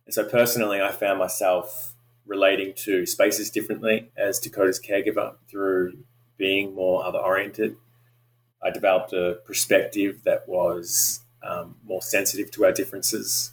And 0.06 0.14
so, 0.14 0.24
personally, 0.24 0.82
I 0.82 0.92
found 0.92 1.20
myself 1.20 1.94
relating 2.26 2.74
to 2.74 3.06
spaces 3.06 3.50
differently 3.50 4.12
as 4.18 4.40
Dakota's 4.40 4.80
caregiver 4.80 5.36
through 5.50 5.98
being 6.38 6.74
more 6.74 7.06
other 7.06 7.20
oriented. 7.20 7.76
I 8.62 8.70
developed 8.70 9.14
a 9.14 9.40
perspective 9.46 10.22
that 10.24 10.48
was 10.48 11.22
um, 11.44 11.76
more 11.84 12.02
sensitive 12.02 12.50
to 12.52 12.66
our 12.66 12.72
differences. 12.72 13.52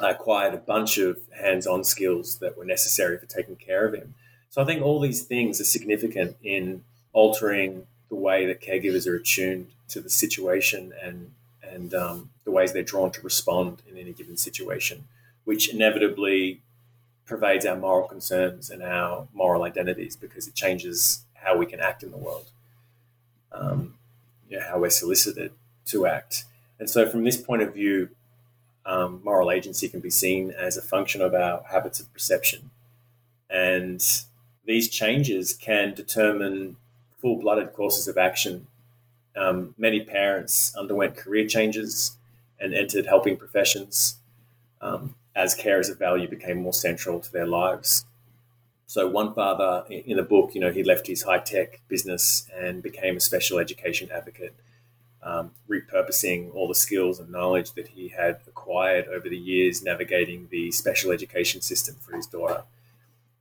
I 0.00 0.10
acquired 0.10 0.54
a 0.54 0.58
bunch 0.58 0.98
of 0.98 1.20
hands 1.38 1.66
on 1.66 1.84
skills 1.84 2.38
that 2.38 2.56
were 2.56 2.64
necessary 2.64 3.18
for 3.18 3.26
taking 3.26 3.56
care 3.56 3.86
of 3.86 3.94
him. 3.94 4.14
So 4.50 4.60
I 4.60 4.64
think 4.64 4.82
all 4.82 5.00
these 5.00 5.22
things 5.22 5.60
are 5.60 5.64
significant 5.64 6.36
in 6.42 6.84
altering 7.12 7.86
the 8.08 8.16
way 8.16 8.46
that 8.46 8.60
caregivers 8.60 9.06
are 9.06 9.16
attuned 9.16 9.68
to 9.88 10.00
the 10.00 10.10
situation 10.10 10.92
and 11.02 11.32
and 11.72 11.94
um, 11.94 12.30
the 12.44 12.50
ways 12.50 12.72
they're 12.72 12.82
drawn 12.82 13.10
to 13.12 13.20
respond 13.22 13.82
in 13.88 13.96
any 13.96 14.12
given 14.12 14.36
situation, 14.36 15.04
which 15.44 15.72
inevitably 15.72 16.60
pervades 17.26 17.64
our 17.64 17.76
moral 17.76 18.08
concerns 18.08 18.70
and 18.70 18.82
our 18.82 19.28
moral 19.32 19.62
identities 19.62 20.16
because 20.16 20.48
it 20.48 20.54
changes 20.54 21.24
how 21.34 21.56
we 21.56 21.66
can 21.66 21.80
act 21.80 22.02
in 22.02 22.10
the 22.10 22.16
world, 22.16 22.50
um, 23.52 23.94
you 24.48 24.58
know, 24.58 24.64
how 24.68 24.78
we're 24.78 24.90
solicited 24.90 25.52
to 25.86 26.06
act. 26.06 26.44
And 26.78 26.90
so, 26.90 27.08
from 27.08 27.24
this 27.24 27.36
point 27.36 27.62
of 27.62 27.74
view, 27.74 28.08
um, 28.86 29.20
moral 29.22 29.50
agency 29.50 29.88
can 29.88 30.00
be 30.00 30.10
seen 30.10 30.50
as 30.50 30.76
a 30.76 30.82
function 30.82 31.20
of 31.20 31.34
our 31.34 31.62
habits 31.70 32.00
of 32.00 32.12
perception. 32.12 32.70
And 33.48 34.02
these 34.64 34.88
changes 34.88 35.52
can 35.52 35.94
determine 35.94 36.76
full 37.20 37.36
blooded 37.40 37.72
courses 37.74 38.08
of 38.08 38.16
action. 38.16 38.66
Um, 39.36 39.74
many 39.78 40.00
parents 40.00 40.74
underwent 40.76 41.16
career 41.16 41.46
changes 41.46 42.16
and 42.58 42.74
entered 42.74 43.06
helping 43.06 43.36
professions 43.36 44.16
um, 44.80 45.14
as 45.34 45.56
carers 45.56 45.90
of 45.90 45.98
value 45.98 46.28
became 46.28 46.62
more 46.62 46.72
central 46.72 47.20
to 47.20 47.32
their 47.32 47.46
lives. 47.46 48.04
So, 48.86 49.06
one 49.08 49.34
father 49.34 49.84
in 49.88 50.16
the 50.16 50.24
book, 50.24 50.54
you 50.54 50.60
know, 50.60 50.72
he 50.72 50.82
left 50.82 51.06
his 51.06 51.22
high 51.22 51.38
tech 51.38 51.80
business 51.86 52.48
and 52.52 52.82
became 52.82 53.16
a 53.16 53.20
special 53.20 53.60
education 53.60 54.10
advocate, 54.12 54.52
um, 55.22 55.52
repurposing 55.68 56.52
all 56.54 56.66
the 56.66 56.74
skills 56.74 57.20
and 57.20 57.30
knowledge 57.30 57.72
that 57.74 57.88
he 57.88 58.08
had 58.08 58.40
acquired 58.48 59.06
over 59.06 59.28
the 59.28 59.38
years 59.38 59.82
navigating 59.82 60.48
the 60.50 60.72
special 60.72 61.12
education 61.12 61.60
system 61.60 61.94
for 62.00 62.16
his 62.16 62.26
daughter. 62.26 62.64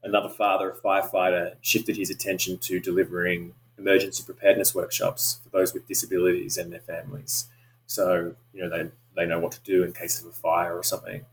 Another 0.03 0.29
father, 0.29 0.69
a 0.69 0.75
firefighter, 0.75 1.55
shifted 1.61 1.97
his 1.97 2.11
attention 2.11 2.59
to 2.59 2.79
delivering 2.79 3.53
emergency 3.79 4.23
preparedness 4.23 4.75
workshops 4.75 5.39
for 5.43 5.49
those 5.49 5.73
with 5.73 5.87
disabilities 5.87 6.57
and 6.57 6.71
their 6.71 6.79
families. 6.79 7.47
So, 7.85 8.35
you 8.53 8.61
know, 8.61 8.69
they, 8.69 8.91
they 9.15 9.25
know 9.25 9.39
what 9.39 9.53
to 9.53 9.59
do 9.61 9.83
in 9.83 9.93
case 9.93 10.19
of 10.19 10.27
a 10.27 10.31
fire 10.31 10.77
or 10.77 10.83
something. 10.83 11.25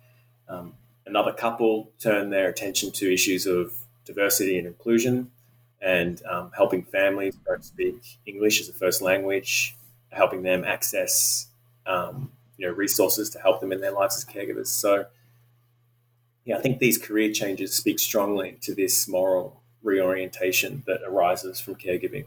Um, 0.49 0.75
another 1.05 1.33
couple 1.33 1.91
turned 1.99 2.33
their 2.33 2.49
attention 2.49 2.93
to 2.93 3.13
issues 3.13 3.47
of 3.47 3.75
diversity 4.05 4.59
and 4.59 4.67
inclusion 4.67 5.31
and 5.81 6.23
um, 6.31 6.51
helping 6.57 6.83
families 6.83 7.37
don't 7.47 7.65
speak 7.65 8.19
English 8.25 8.61
as 8.61 8.69
a 8.69 8.73
first 8.73 9.03
language, 9.03 9.77
helping 10.11 10.43
them 10.43 10.65
access 10.65 11.49
um, 11.87 12.31
you 12.57 12.67
know 12.67 12.73
resources 12.73 13.31
to 13.31 13.39
help 13.39 13.61
them 13.61 13.73
in 13.73 13.81
their 13.81 13.93
lives 13.93 14.17
as 14.17 14.25
caregivers. 14.25 14.69
So, 14.69 15.07
yeah, 16.45 16.57
I 16.57 16.61
think 16.61 16.79
these 16.79 16.99
career 16.99 17.33
changes 17.33 17.75
speak 17.75 17.99
strongly 17.99 18.57
to 18.63 18.75
this 18.75 19.07
moral 19.07 19.61
reorientation 19.83 20.83
that 20.87 21.03
arises 21.07 21.61
from 21.61 21.77
caregiving. 21.77 22.25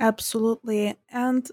Absolutely. 0.00 0.96
And 1.08 1.48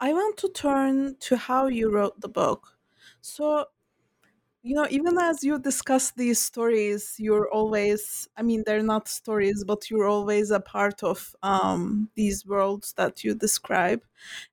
I 0.00 0.12
want 0.12 0.36
to 0.38 0.48
turn 0.48 1.16
to 1.20 1.36
how 1.36 1.66
you 1.66 1.90
wrote 1.90 2.20
the 2.20 2.28
book. 2.28 2.76
So, 3.20 3.66
you 4.62 4.74
know, 4.74 4.86
even 4.90 5.18
as 5.18 5.42
you 5.44 5.58
discuss 5.58 6.10
these 6.12 6.40
stories, 6.40 7.16
you're 7.18 7.50
always, 7.50 8.28
I 8.36 8.42
mean, 8.42 8.62
they're 8.66 8.82
not 8.82 9.08
stories, 9.08 9.64
but 9.64 9.90
you're 9.90 10.06
always 10.08 10.50
a 10.50 10.60
part 10.60 11.02
of 11.02 11.34
um, 11.42 12.10
these 12.14 12.46
worlds 12.46 12.92
that 12.94 13.24
you 13.24 13.34
describe. 13.34 14.02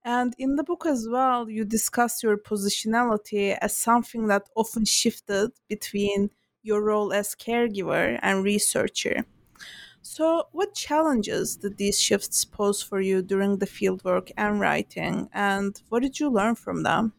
And 0.05 0.33
in 0.37 0.55
the 0.55 0.63
book 0.63 0.85
as 0.85 1.07
well, 1.09 1.49
you 1.49 1.65
discuss 1.65 2.23
your 2.23 2.37
positionality 2.37 3.57
as 3.61 3.75
something 3.77 4.27
that 4.27 4.49
often 4.55 4.85
shifted 4.85 5.51
between 5.69 6.31
your 6.63 6.81
role 6.83 7.13
as 7.13 7.35
caregiver 7.35 8.19
and 8.21 8.43
researcher. 8.43 9.25
So, 10.09 10.47
what 10.53 10.73
challenges 10.73 11.57
did 11.57 11.75
these 11.75 11.99
shifts 11.99 12.45
pose 12.45 12.81
for 12.81 13.01
you 13.01 13.21
during 13.21 13.57
the 13.57 13.65
fieldwork 13.65 14.31
and 14.37 14.57
writing, 14.57 15.29
and 15.33 15.79
what 15.89 16.01
did 16.01 16.17
you 16.17 16.29
learn 16.29 16.55
from 16.55 16.83
them? 16.83 17.11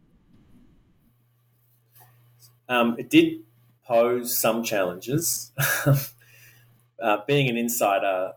Um, 2.67 2.97
it 2.99 3.11
did 3.11 3.45
pose 3.85 4.37
some 4.37 4.65
challenges. 4.65 5.53
uh, 5.87 7.19
being 7.27 7.51
an 7.51 7.59
insider, 7.59 8.33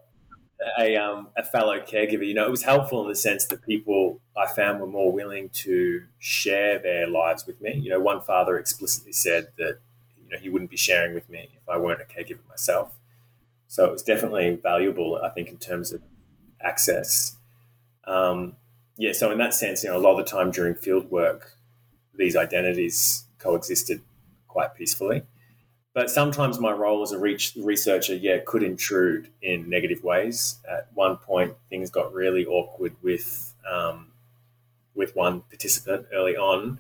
a, 0.78 0.98
um, 0.98 1.30
a 1.38 1.44
fellow 1.44 1.80
caregiver, 1.80 2.28
you 2.28 2.34
know, 2.34 2.46
it 2.46 2.52
was 2.52 2.64
helpful 2.64 3.02
in 3.04 3.08
the 3.08 3.16
sense 3.16 3.46
that 3.46 3.66
people 3.66 4.20
I 4.36 4.54
found 4.54 4.82
were 4.82 4.86
more 4.86 5.14
willing 5.14 5.48
to 5.64 6.04
share 6.20 6.78
their 6.78 7.08
lives 7.08 7.48
with 7.48 7.62
me. 7.62 7.76
You 7.76 7.92
know, 7.92 8.02
one 8.02 8.20
father 8.20 8.58
explicitly 8.58 9.14
said 9.14 9.48
that, 9.58 9.80
you 10.22 10.30
know, 10.30 10.38
he 10.38 10.50
wouldn't 10.50 10.72
be 10.72 10.78
sharing 10.78 11.14
with 11.14 11.30
me 11.30 11.52
if 11.56 11.70
I 11.70 11.78
weren't 11.78 12.02
a 12.02 12.04
caregiver 12.04 12.46
myself. 12.50 12.92
So 13.72 13.86
it 13.86 13.92
was 13.94 14.04
definitely 14.04 14.60
valuable, 14.62 15.18
I 15.24 15.30
think, 15.30 15.48
in 15.48 15.56
terms 15.56 15.94
of 15.94 16.02
access. 16.60 17.38
Um, 18.04 18.58
yeah, 18.98 19.14
so 19.14 19.32
in 19.32 19.38
that 19.38 19.54
sense, 19.54 19.82
you 19.82 19.90
know, 19.90 19.96
a 19.96 20.04
lot 20.06 20.20
of 20.20 20.26
the 20.26 20.30
time 20.30 20.52
during 20.52 20.76
field 20.76 21.10
work, 21.10 21.54
these 22.14 22.36
identities 22.36 23.24
coexisted 23.40 24.02
quite 24.50 24.76
peacefully. 24.76 25.22
But 25.94 26.10
sometimes 26.10 26.60
my 26.60 26.74
role 26.74 27.02
as 27.02 27.14
a 27.14 27.18
researcher, 27.18 28.14
yeah, 28.14 28.40
could 28.46 28.62
intrude 28.62 29.30
in 29.42 29.70
negative 29.70 30.04
ways. 30.04 30.60
At 30.70 30.90
one 30.94 31.16
point, 31.16 31.54
things 31.70 31.90
got 31.90 32.14
really 32.14 32.46
awkward 32.46 32.98
with 33.02 33.54
um, 33.66 34.08
with 34.96 35.16
one 35.16 35.44
participant 35.44 36.08
early 36.12 36.36
on, 36.36 36.80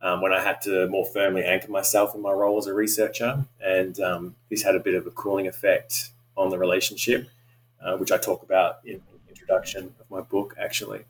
um, 0.00 0.20
when 0.20 0.32
I 0.32 0.42
had 0.42 0.60
to 0.62 0.88
more 0.88 1.06
firmly 1.06 1.44
anchor 1.44 1.70
myself 1.70 2.16
in 2.16 2.20
my 2.20 2.32
role 2.32 2.58
as 2.58 2.66
a 2.66 2.74
researcher. 2.74 3.46
And 3.64 4.00
um, 4.00 4.34
this 4.50 4.64
had 4.64 4.74
a 4.74 4.80
bit 4.80 4.96
of 4.96 5.06
a 5.06 5.12
cooling 5.12 5.46
effect 5.46 6.08
on 6.36 6.50
the 6.50 6.58
relationship, 6.58 7.28
uh, 7.84 7.96
which 7.96 8.12
I 8.12 8.18
talk 8.18 8.42
about 8.42 8.78
in 8.84 9.00
the 9.24 9.30
introduction 9.30 9.94
of 10.00 10.10
my 10.10 10.20
book, 10.20 10.54
actually. 10.58 11.02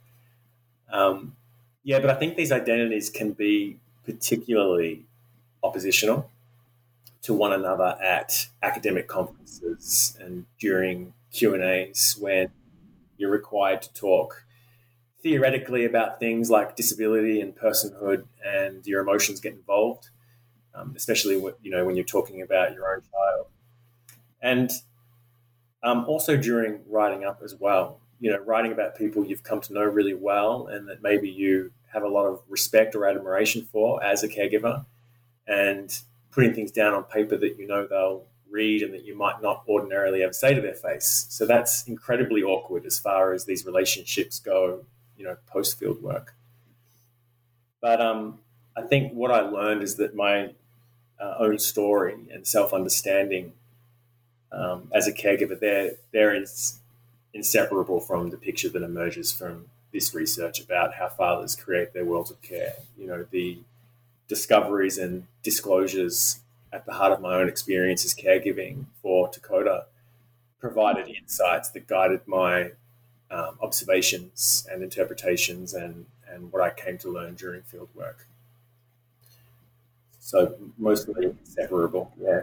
Um, 0.90 1.36
yeah, 1.84 2.00
but 2.00 2.10
I 2.10 2.14
think 2.14 2.36
these 2.36 2.52
identities 2.52 3.10
can 3.10 3.32
be 3.32 3.78
particularly 4.04 5.04
oppositional 5.62 6.30
to 7.22 7.32
one 7.32 7.52
another 7.52 7.96
at 8.02 8.48
academic 8.62 9.06
conferences 9.06 10.16
and 10.20 10.44
during 10.58 11.14
Q 11.32 11.54
and 11.54 11.62
A's 11.62 12.16
when 12.20 12.50
you're 13.16 13.30
required 13.30 13.82
to 13.82 13.92
talk 13.92 14.44
theoretically 15.22 15.84
about 15.84 16.18
things 16.18 16.50
like 16.50 16.74
disability 16.74 17.40
and 17.40 17.56
personhood, 17.56 18.24
and 18.44 18.84
your 18.86 19.00
emotions 19.00 19.40
get 19.40 19.52
involved, 19.52 20.10
um, 20.74 20.94
especially 20.96 21.36
when, 21.36 21.54
you 21.62 21.70
know 21.70 21.84
when 21.84 21.94
you're 21.94 22.04
talking 22.04 22.42
about 22.42 22.74
your 22.74 22.92
own 22.92 23.02
child, 23.02 23.46
and 24.42 24.70
um, 25.82 26.04
also 26.06 26.36
during 26.36 26.80
writing 26.88 27.24
up 27.24 27.40
as 27.42 27.54
well. 27.54 27.98
You 28.20 28.30
know, 28.32 28.38
writing 28.38 28.72
about 28.72 28.96
people 28.96 29.24
you've 29.24 29.42
come 29.42 29.60
to 29.62 29.72
know 29.72 29.82
really 29.82 30.14
well, 30.14 30.68
and 30.68 30.88
that 30.88 31.02
maybe 31.02 31.28
you 31.28 31.72
have 31.92 32.02
a 32.02 32.08
lot 32.08 32.26
of 32.26 32.40
respect 32.48 32.94
or 32.94 33.06
admiration 33.06 33.66
for 33.72 34.02
as 34.02 34.22
a 34.22 34.28
caregiver, 34.28 34.84
and 35.46 35.98
putting 36.30 36.54
things 36.54 36.70
down 36.70 36.94
on 36.94 37.04
paper 37.04 37.36
that 37.36 37.58
you 37.58 37.66
know 37.66 37.86
they'll 37.86 38.24
read 38.50 38.82
and 38.82 38.92
that 38.92 39.04
you 39.04 39.16
might 39.16 39.40
not 39.42 39.64
ordinarily 39.66 40.22
ever 40.22 40.32
say 40.32 40.54
to 40.54 40.60
their 40.60 40.74
face. 40.74 41.26
So 41.30 41.46
that's 41.46 41.86
incredibly 41.88 42.42
awkward 42.42 42.84
as 42.84 42.98
far 42.98 43.32
as 43.32 43.46
these 43.46 43.64
relationships 43.66 44.38
go 44.38 44.84
you 45.16 45.24
know 45.24 45.36
post 45.46 45.78
field 45.78 46.02
work. 46.02 46.34
But 47.80 48.00
um, 48.00 48.38
I 48.76 48.82
think 48.82 49.12
what 49.12 49.30
I 49.30 49.40
learned 49.40 49.82
is 49.82 49.96
that 49.96 50.14
my 50.14 50.54
uh, 51.20 51.34
own 51.38 51.58
story 51.58 52.28
and 52.32 52.46
self 52.46 52.72
understanding 52.72 53.52
um, 54.52 54.88
as 54.94 55.06
a 55.08 55.12
caregiver, 55.12 55.58
they're 55.58 55.92
they're 56.12 56.34
ins- 56.34 56.80
inseparable 57.34 58.00
from 58.00 58.30
the 58.30 58.36
picture 58.36 58.68
that 58.70 58.82
emerges 58.82 59.32
from 59.32 59.66
this 59.92 60.14
research 60.14 60.60
about 60.60 60.94
how 60.94 61.08
fathers 61.08 61.56
create 61.56 61.92
their 61.92 62.04
worlds 62.04 62.30
of 62.30 62.40
care. 62.42 62.74
You 62.98 63.06
know 63.08 63.26
the 63.30 63.58
discoveries 64.28 64.98
and 64.98 65.26
disclosures 65.42 66.40
at 66.72 66.86
the 66.86 66.92
heart 66.92 67.12
of 67.12 67.20
my 67.20 67.34
own 67.34 67.48
experience 67.48 68.04
as 68.04 68.14
caregiving 68.14 68.86
for 69.02 69.28
Dakota 69.28 69.86
provided 70.60 71.08
insights 71.08 71.70
that 71.70 71.86
guided 71.86 72.20
my 72.26 72.72
um, 73.30 73.58
observations 73.62 74.66
and 74.70 74.82
interpretations 74.82 75.74
and, 75.74 76.06
and 76.28 76.52
what 76.52 76.62
I 76.62 76.70
came 76.70 76.98
to 76.98 77.10
learn 77.10 77.34
during 77.34 77.62
field 77.62 77.88
work. 77.94 78.26
So 80.20 80.56
mostly 80.78 81.26
inseparable, 81.26 82.12
yeah. 82.20 82.42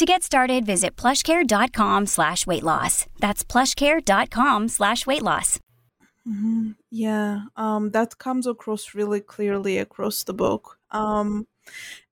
To 0.00 0.06
get 0.06 0.22
started, 0.22 0.64
visit 0.64 0.96
plushcare.com 0.96 2.06
slash 2.06 2.46
weight 2.46 2.62
loss. 2.62 3.04
That's 3.18 3.44
plushcare.com 3.44 4.68
slash 4.68 5.06
weight 5.06 5.20
loss. 5.20 5.58
Mm-hmm. 6.26 6.70
Yeah, 6.90 7.42
um, 7.54 7.90
that 7.90 8.16
comes 8.16 8.46
across 8.46 8.94
really 8.94 9.20
clearly 9.20 9.76
across 9.76 10.24
the 10.24 10.32
book. 10.32 10.78
Um, 10.90 11.46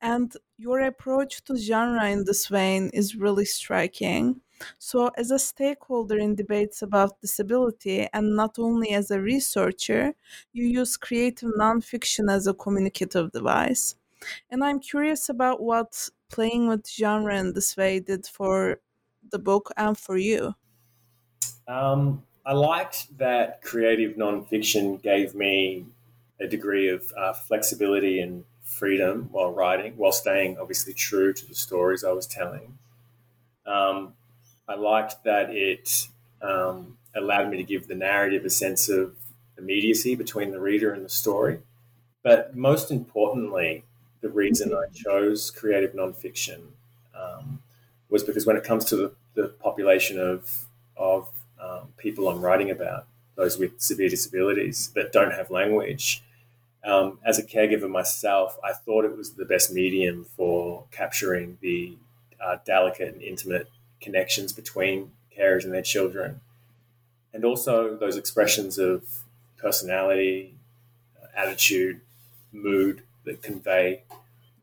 and 0.02 0.30
your 0.58 0.80
approach 0.80 1.42
to 1.44 1.56
genre 1.56 2.10
in 2.10 2.26
this 2.26 2.48
vein 2.48 2.90
is 2.92 3.16
really 3.16 3.46
striking. 3.46 4.42
So, 4.78 5.10
as 5.16 5.30
a 5.30 5.38
stakeholder 5.38 6.18
in 6.18 6.34
debates 6.34 6.82
about 6.82 7.22
disability, 7.22 8.06
and 8.12 8.36
not 8.36 8.58
only 8.58 8.90
as 8.90 9.10
a 9.10 9.18
researcher, 9.18 10.12
you 10.52 10.66
use 10.66 10.98
creative 10.98 11.52
nonfiction 11.58 12.30
as 12.30 12.46
a 12.46 12.52
communicative 12.52 13.32
device. 13.32 13.94
And 14.50 14.64
I'm 14.64 14.80
curious 14.80 15.28
about 15.28 15.62
what 15.62 16.08
playing 16.30 16.68
with 16.68 16.88
genre 16.88 17.36
in 17.36 17.54
this 17.54 17.76
way 17.76 18.00
did 18.00 18.26
for 18.26 18.80
the 19.30 19.38
book 19.38 19.70
and 19.76 19.96
for 19.98 20.16
you. 20.16 20.54
Um, 21.66 22.24
I 22.44 22.54
liked 22.54 23.16
that 23.18 23.62
creative 23.62 24.16
nonfiction 24.16 25.00
gave 25.02 25.34
me 25.34 25.86
a 26.40 26.46
degree 26.46 26.88
of 26.88 27.12
uh, 27.16 27.32
flexibility 27.34 28.20
and 28.20 28.44
freedom 28.62 29.28
while 29.32 29.52
writing, 29.52 29.96
while 29.96 30.12
staying 30.12 30.58
obviously 30.58 30.94
true 30.94 31.32
to 31.32 31.46
the 31.46 31.54
stories 31.54 32.04
I 32.04 32.12
was 32.12 32.26
telling. 32.26 32.78
Um, 33.66 34.14
I 34.68 34.76
liked 34.76 35.24
that 35.24 35.50
it 35.50 36.08
um, 36.42 36.98
allowed 37.14 37.50
me 37.50 37.58
to 37.58 37.64
give 37.64 37.88
the 37.88 37.94
narrative 37.94 38.44
a 38.44 38.50
sense 38.50 38.88
of 38.88 39.16
immediacy 39.58 40.14
between 40.14 40.50
the 40.52 40.60
reader 40.60 40.92
and 40.92 41.04
the 41.04 41.08
story. 41.10 41.60
But 42.22 42.56
most 42.56 42.90
importantly, 42.90 43.84
the 44.20 44.28
reason 44.28 44.74
I 44.74 44.86
chose 44.92 45.50
creative 45.50 45.92
nonfiction 45.92 46.60
um, 47.14 47.60
was 48.08 48.24
because 48.24 48.46
when 48.46 48.56
it 48.56 48.64
comes 48.64 48.84
to 48.86 48.96
the, 48.96 49.12
the 49.34 49.48
population 49.48 50.18
of, 50.18 50.66
of 50.96 51.28
um, 51.60 51.88
people 51.96 52.28
I'm 52.28 52.40
writing 52.40 52.70
about, 52.70 53.06
those 53.36 53.58
with 53.58 53.80
severe 53.80 54.08
disabilities 54.08 54.90
that 54.94 55.12
don't 55.12 55.32
have 55.32 55.50
language, 55.50 56.22
um, 56.84 57.18
as 57.24 57.38
a 57.38 57.42
caregiver 57.42 57.88
myself, 57.88 58.58
I 58.64 58.72
thought 58.72 59.04
it 59.04 59.16
was 59.16 59.32
the 59.32 59.44
best 59.44 59.72
medium 59.72 60.24
for 60.36 60.84
capturing 60.90 61.58
the 61.60 61.96
uh, 62.40 62.58
delicate 62.64 63.14
and 63.14 63.22
intimate 63.22 63.68
connections 64.00 64.52
between 64.52 65.10
carers 65.36 65.64
and 65.64 65.72
their 65.72 65.82
children, 65.82 66.40
and 67.32 67.44
also 67.44 67.96
those 67.96 68.16
expressions 68.16 68.78
of 68.78 69.04
personality, 69.58 70.54
attitude, 71.36 72.00
mood 72.52 73.02
that 73.28 73.42
convey 73.42 74.04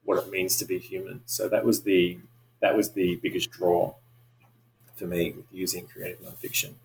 what 0.05 0.23
it 0.23 0.31
means 0.31 0.57
to 0.59 0.65
be 0.65 0.79
human. 0.79 1.23
So 1.27 1.49
that 1.49 1.65
was 1.65 1.83
the 1.83 2.19
that 2.61 2.75
was 2.77 2.93
the 2.93 3.17
biggest 3.17 3.51
draw 3.51 3.95
for 4.95 5.05
me 5.07 5.31
with 5.31 5.45
using 5.51 5.87
creative 5.87 6.21
nonfiction. 6.21 6.75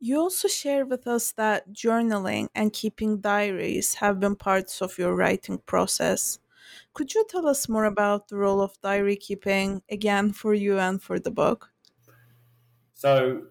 You 0.00 0.18
also 0.18 0.48
shared 0.48 0.90
with 0.90 1.06
us 1.06 1.30
that 1.32 1.70
journaling 1.72 2.48
and 2.56 2.72
keeping 2.72 3.20
diaries 3.20 3.94
have 3.94 4.18
been 4.18 4.34
parts 4.34 4.82
of 4.82 4.98
your 4.98 5.14
writing 5.14 5.58
process. 5.58 6.38
Could 6.94 7.14
you 7.14 7.24
tell 7.28 7.46
us 7.48 7.68
more 7.68 7.84
about 7.86 8.28
the 8.28 8.36
role 8.36 8.62
of 8.62 8.80
diary 8.82 9.16
keeping, 9.16 9.82
again, 9.90 10.32
for 10.32 10.54
you 10.54 10.78
and 10.78 11.02
for 11.02 11.18
the 11.20 11.30
book? 11.30 11.72
So, 12.94 13.48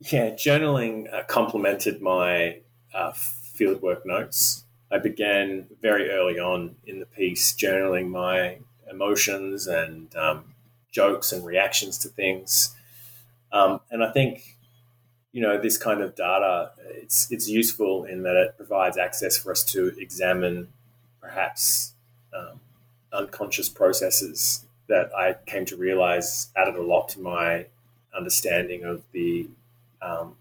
yeah, 0.00 0.30
journaling 0.30 1.12
uh, 1.12 1.24
complemented 1.24 2.02
my 2.02 2.60
uh, 2.92 3.12
fieldwork 3.58 4.04
notes. 4.04 4.64
I 4.90 4.98
began 4.98 5.66
very 5.82 6.10
early 6.10 6.38
on 6.38 6.76
in 6.86 7.00
the 7.00 7.06
piece 7.06 7.52
journaling 7.54 8.08
my 8.08 8.58
emotions 8.90 9.66
and 9.66 10.14
um, 10.16 10.54
jokes 10.92 11.32
and 11.32 11.44
reactions 11.44 11.98
to 11.98 12.08
things. 12.08 12.74
Um, 13.52 13.80
and 13.90 14.04
I 14.04 14.12
think, 14.12 14.56
you 15.32 15.42
know, 15.42 15.60
this 15.60 15.76
kind 15.76 16.00
of 16.00 16.14
data, 16.14 16.72
it's, 16.86 17.30
it's 17.32 17.48
useful 17.48 18.04
in 18.04 18.22
that 18.22 18.36
it 18.36 18.56
provides 18.56 18.96
access 18.96 19.36
for 19.36 19.50
us 19.50 19.64
to 19.64 19.88
examine 19.98 20.68
perhaps 21.20 21.92
um, 22.36 22.60
unconscious 23.12 23.68
processes 23.68 24.66
that 24.88 25.10
I 25.14 25.34
came 25.46 25.64
to 25.66 25.76
realize 25.76 26.48
added 26.56 26.76
a 26.76 26.82
lot 26.82 27.08
to 27.10 27.20
my 27.20 27.66
understanding 28.16 28.84
of 28.84 29.02
the 29.12 29.48
um, 30.00 30.36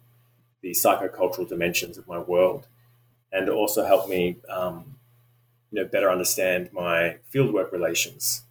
the 0.62 0.71
psychocultural 0.71 1.47
dimensions 1.47 1.97
of 1.97 2.08
my 2.08 2.19
world, 2.19 2.67
and 3.36 3.50
also 3.50 3.86
helped 3.86 4.10
me, 4.10 4.38
um, 4.50 4.95
you 5.71 5.82
know, 5.82 5.88
better 5.88 6.10
understand 6.10 6.69
my 6.71 7.17
fieldwork 7.34 7.71
relations. 7.71 8.43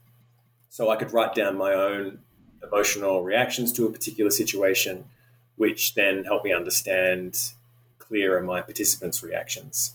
So 0.68 0.90
I 0.90 0.96
could 0.96 1.12
write 1.12 1.34
down 1.34 1.56
my 1.56 1.72
own 1.72 2.18
emotional 2.62 3.22
reactions 3.22 3.72
to 3.74 3.86
a 3.86 3.90
particular 3.90 4.30
situation, 4.30 5.04
which 5.56 5.94
then 5.94 6.24
helped 6.24 6.44
me 6.44 6.52
understand 6.52 7.52
clearer 7.98 8.42
my 8.42 8.60
participants' 8.60 9.22
reactions. 9.22 9.94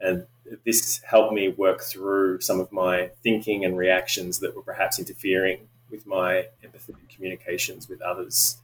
And 0.00 0.26
this 0.64 1.00
helped 1.04 1.32
me 1.34 1.48
work 1.48 1.82
through 1.82 2.40
some 2.40 2.60
of 2.60 2.70
my 2.70 3.10
thinking 3.24 3.64
and 3.64 3.76
reactions 3.76 4.38
that 4.38 4.54
were 4.54 4.62
perhaps 4.62 4.98
interfering 4.98 5.68
with 5.90 6.06
my 6.06 6.46
empathetic 6.64 7.08
communications 7.08 7.88
with 7.88 8.00
others. 8.02 8.58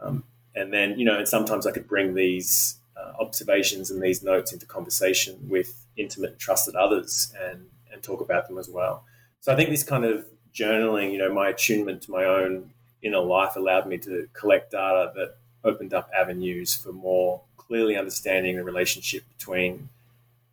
Um, 0.00 0.24
and 0.54 0.72
then, 0.72 0.98
you 0.98 1.04
know, 1.04 1.18
and 1.18 1.28
sometimes 1.28 1.66
I 1.66 1.72
could 1.72 1.86
bring 1.86 2.14
these 2.14 2.75
uh, 2.96 3.12
observations 3.20 3.90
and 3.90 4.02
these 4.02 4.22
notes 4.22 4.52
into 4.52 4.66
conversation 4.66 5.38
with 5.48 5.86
intimate 5.96 6.30
and 6.30 6.38
trusted 6.38 6.74
others 6.74 7.32
and, 7.40 7.66
and 7.92 8.02
talk 8.02 8.20
about 8.20 8.48
them 8.48 8.58
as 8.58 8.68
well. 8.68 9.04
So 9.40 9.52
I 9.52 9.56
think 9.56 9.70
this 9.70 9.82
kind 9.82 10.04
of 10.04 10.26
journaling, 10.54 11.12
you 11.12 11.18
know, 11.18 11.32
my 11.32 11.48
attunement 11.50 12.02
to 12.02 12.10
my 12.10 12.24
own 12.24 12.70
inner 13.02 13.20
life 13.20 13.56
allowed 13.56 13.86
me 13.86 13.98
to 13.98 14.28
collect 14.32 14.72
data 14.72 15.12
that 15.14 15.36
opened 15.62 15.92
up 15.92 16.10
avenues 16.18 16.74
for 16.74 16.92
more 16.92 17.42
clearly 17.56 17.96
understanding 17.96 18.56
the 18.56 18.64
relationship 18.64 19.24
between 19.36 19.88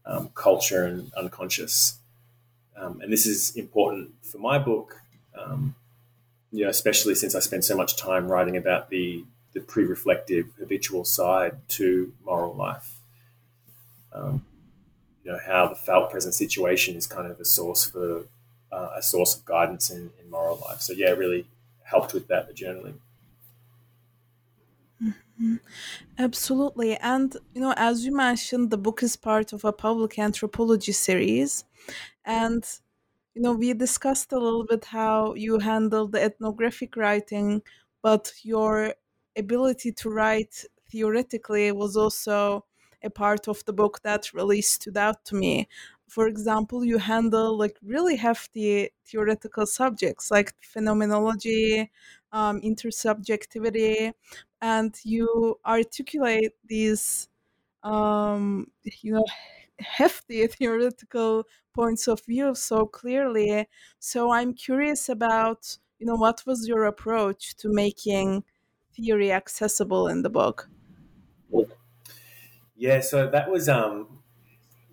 um, 0.05 0.29
culture 0.33 0.85
and 0.85 1.11
unconscious. 1.13 1.99
Um, 2.75 2.99
and 3.01 3.11
this 3.11 3.25
is 3.25 3.55
important 3.55 4.11
for 4.21 4.39
my 4.39 4.57
book, 4.57 5.01
um, 5.37 5.75
you 6.51 6.63
know, 6.63 6.69
especially 6.69 7.15
since 7.15 7.35
I 7.35 7.39
spend 7.39 7.63
so 7.63 7.77
much 7.77 7.95
time 7.95 8.27
writing 8.27 8.57
about 8.57 8.89
the 8.89 9.23
the 9.53 9.61
pre-reflective 9.61 10.47
habitual 10.59 11.05
side 11.05 11.57
to 11.69 12.13
moral 12.25 12.53
life. 12.53 12.99
Um, 14.11 14.45
you 15.23 15.31
know 15.31 15.39
how 15.45 15.67
the 15.67 15.75
felt 15.75 16.11
present 16.11 16.33
situation 16.33 16.95
is 16.95 17.07
kind 17.07 17.31
of 17.31 17.39
a 17.39 17.45
source 17.45 17.85
for 17.85 18.25
uh, 18.71 18.89
a 18.95 19.01
source 19.01 19.35
of 19.35 19.45
guidance 19.45 19.89
in, 19.89 20.11
in 20.21 20.29
moral 20.29 20.61
life. 20.67 20.81
So 20.81 20.93
yeah, 20.93 21.11
really 21.11 21.45
helped 21.83 22.13
with 22.13 22.27
that 22.27 22.47
the 22.47 22.53
journaling. 22.53 22.95
Mm-hmm. 25.01 25.55
Absolutely. 26.17 26.95
And, 26.97 27.35
you 27.53 27.61
know, 27.61 27.73
as 27.75 28.05
you 28.05 28.15
mentioned, 28.15 28.69
the 28.69 28.77
book 28.77 29.03
is 29.03 29.15
part 29.15 29.53
of 29.53 29.65
a 29.65 29.73
public 29.73 30.17
anthropology 30.19 30.91
series. 30.91 31.65
And, 32.25 32.63
you 33.33 33.41
know, 33.41 33.53
we 33.53 33.73
discussed 33.73 34.31
a 34.31 34.39
little 34.39 34.65
bit 34.65 34.85
how 34.85 35.33
you 35.33 35.59
handle 35.59 36.07
the 36.07 36.21
ethnographic 36.21 36.95
writing, 36.95 37.61
but 38.01 38.31
your 38.43 38.93
ability 39.37 39.91
to 39.93 40.09
write 40.09 40.65
theoretically 40.89 41.71
was 41.71 41.95
also 41.97 42.65
a 43.03 43.09
part 43.09 43.47
of 43.47 43.63
the 43.65 43.73
book 43.73 44.01
that 44.03 44.33
really 44.33 44.61
stood 44.61 44.97
out 44.97 45.25
to 45.25 45.35
me. 45.35 45.67
For 46.07 46.27
example, 46.27 46.85
you 46.85 46.99
handle 46.99 47.57
like 47.57 47.77
really 47.83 48.15
hefty 48.17 48.89
theoretical 49.05 49.65
subjects 49.65 50.29
like 50.31 50.53
phenomenology, 50.61 51.91
um, 52.31 52.61
intersubjectivity, 52.61 54.13
and 54.61 54.95
you 55.03 55.59
articulate 55.65 56.53
these, 56.65 57.27
um, 57.83 58.67
you 59.01 59.13
know, 59.13 59.25
hefty 59.79 60.47
theoretical 60.47 61.45
points 61.73 62.07
of 62.07 62.21
view 62.25 62.55
so 62.55 62.85
clearly. 62.85 63.67
So 63.99 64.31
I'm 64.31 64.53
curious 64.53 65.09
about, 65.09 65.77
you 65.99 66.05
know, 66.05 66.15
what 66.15 66.43
was 66.45 66.67
your 66.67 66.85
approach 66.85 67.55
to 67.57 67.69
making 67.73 68.43
theory 68.95 69.31
accessible 69.31 70.07
in 70.07 70.21
the 70.21 70.29
book? 70.29 70.69
Yeah, 72.75 73.01
so 73.01 73.29
that 73.29 73.49
was 73.49 73.69
um, 73.69 74.19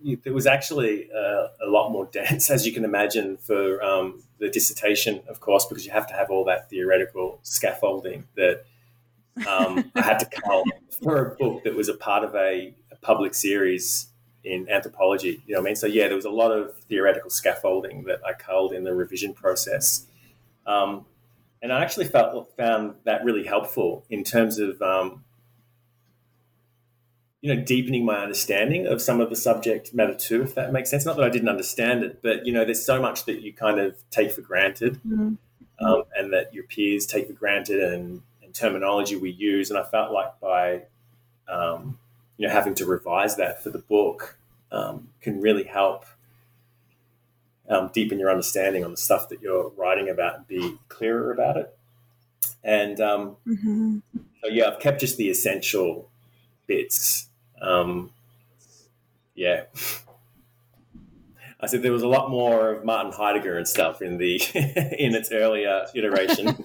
it 0.04 0.32
was 0.32 0.46
actually 0.46 1.10
uh, 1.12 1.48
a 1.64 1.68
lot 1.68 1.90
more 1.90 2.06
dense, 2.12 2.50
as 2.50 2.66
you 2.66 2.72
can 2.72 2.84
imagine, 2.84 3.36
for 3.36 3.82
um, 3.82 4.22
the 4.38 4.48
dissertation, 4.48 5.22
of 5.28 5.40
course, 5.40 5.66
because 5.66 5.84
you 5.84 5.92
have 5.92 6.06
to 6.08 6.14
have 6.14 6.30
all 6.30 6.44
that 6.44 6.70
theoretical 6.70 7.40
scaffolding 7.42 8.24
that 8.36 8.64
um, 9.46 9.90
I 9.94 10.02
had 10.02 10.18
to 10.18 10.26
cull 10.44 10.64
for 11.02 11.32
a 11.32 11.36
book 11.36 11.64
that 11.64 11.74
was 11.74 11.88
a 11.88 11.94
part 11.94 12.24
of 12.24 12.34
a, 12.34 12.74
a, 12.90 12.96
public 13.00 13.34
series 13.34 14.08
in 14.44 14.68
anthropology. 14.68 15.42
You 15.46 15.54
know 15.54 15.60
what 15.60 15.66
I 15.66 15.70
mean? 15.70 15.76
So 15.76 15.86
yeah, 15.86 16.06
there 16.06 16.16
was 16.16 16.24
a 16.24 16.30
lot 16.30 16.50
of 16.50 16.76
theoretical 16.88 17.30
scaffolding 17.30 18.04
that 18.04 18.20
I 18.26 18.32
culled 18.32 18.72
in 18.72 18.84
the 18.84 18.94
revision 18.94 19.32
process. 19.32 20.06
Um, 20.66 21.06
and 21.62 21.72
I 21.72 21.82
actually 21.82 22.06
felt 22.06 22.56
found 22.56 22.94
that 23.04 23.24
really 23.24 23.44
helpful 23.44 24.04
in 24.08 24.24
terms 24.24 24.58
of 24.58 24.80
um, 24.80 25.24
you 27.40 27.54
know 27.54 27.62
deepening 27.62 28.04
my 28.04 28.18
understanding 28.18 28.86
of 28.86 29.00
some 29.00 29.20
of 29.20 29.30
the 29.30 29.36
subject 29.36 29.94
matter 29.94 30.14
too, 30.14 30.42
if 30.42 30.54
that 30.54 30.72
makes 30.72 30.90
sense. 30.90 31.04
Not 31.04 31.16
that 31.16 31.24
I 31.24 31.30
didn't 31.30 31.48
understand 31.48 32.02
it, 32.02 32.20
but 32.22 32.46
you 32.46 32.52
know, 32.52 32.64
there's 32.64 32.84
so 32.84 33.00
much 33.00 33.24
that 33.26 33.40
you 33.40 33.52
kind 33.52 33.78
of 33.78 33.96
take 34.10 34.32
for 34.32 34.40
granted, 34.40 35.00
mm-hmm. 35.06 35.34
um, 35.84 36.02
and 36.16 36.32
that 36.32 36.54
your 36.54 36.64
peers 36.64 37.06
take 37.06 37.26
for 37.26 37.32
granted, 37.34 37.82
and, 37.82 38.22
and, 38.42 38.54
terminology 38.54 39.16
we 39.16 39.30
use. 39.30 39.70
And 39.70 39.78
I 39.78 39.84
felt 39.84 40.12
like 40.12 40.38
by 40.40 40.82
um, 41.48 41.98
you 42.36 42.46
know 42.46 42.52
having 42.52 42.74
to 42.76 42.86
revise 42.86 43.36
that 43.36 43.62
for 43.62 43.70
the 43.70 43.78
book 43.78 44.38
um, 44.72 45.08
can 45.20 45.40
really 45.40 45.64
help 45.64 46.04
um, 47.70 47.90
deepen 47.94 48.18
your 48.18 48.30
understanding 48.30 48.84
on 48.84 48.90
the 48.90 48.96
stuff 48.96 49.28
that 49.28 49.40
you're 49.40 49.70
writing 49.70 50.08
about 50.10 50.36
and 50.38 50.48
be 50.48 50.76
clearer 50.88 51.32
about 51.32 51.56
it. 51.56 51.76
And 52.62 53.00
um, 53.00 53.36
mm-hmm. 53.46 53.98
so, 54.42 54.50
yeah, 54.50 54.68
I've 54.68 54.80
kept 54.80 55.00
just 55.00 55.16
the 55.16 55.30
essential 55.30 56.10
bits. 56.66 57.28
Um, 57.62 58.10
yeah. 59.34 59.62
I 61.60 61.66
said 61.66 61.82
there 61.82 61.92
was 61.92 62.02
a 62.02 62.08
lot 62.08 62.30
more 62.30 62.70
of 62.70 62.84
Martin 62.84 63.12
Heidegger 63.12 63.56
and 63.56 63.68
stuff 63.68 64.02
in 64.02 64.18
the 64.18 64.36
in 64.98 65.14
its 65.14 65.30
earlier 65.30 65.86
iteration. 65.94 66.56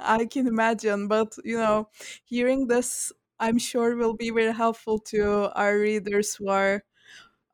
I 0.00 0.26
can 0.26 0.46
imagine, 0.48 1.08
but 1.08 1.34
you 1.44 1.56
know, 1.56 1.88
hearing 2.24 2.66
this, 2.66 3.12
I'm 3.38 3.58
sure 3.58 3.96
will 3.96 4.16
be 4.16 4.30
very 4.30 4.52
helpful 4.52 4.98
to 5.10 5.52
our 5.54 5.78
readers 5.78 6.34
who 6.34 6.48
are 6.48 6.82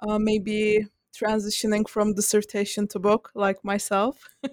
uh, 0.07 0.19
maybe 0.19 0.87
transitioning 1.13 1.89
from 1.89 2.15
dissertation 2.15 2.89
to 2.89 2.99
book 2.99 3.31
like 3.35 3.65
myself. 3.65 4.29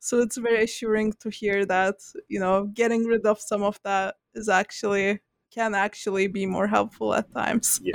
So 0.00 0.20
it's 0.20 0.36
very 0.36 0.62
assuring 0.62 1.14
to 1.20 1.30
hear 1.30 1.66
that 1.66 1.96
you 2.28 2.38
know 2.38 2.66
getting 2.66 3.04
rid 3.06 3.26
of 3.26 3.40
some 3.40 3.62
of 3.62 3.80
that 3.82 4.14
is 4.34 4.48
actually 4.48 5.20
can 5.52 5.74
actually 5.74 6.28
be 6.28 6.46
more 6.46 6.68
helpful 6.68 7.12
at 7.12 7.32
times. 7.32 7.80
Yeah. 7.82 7.94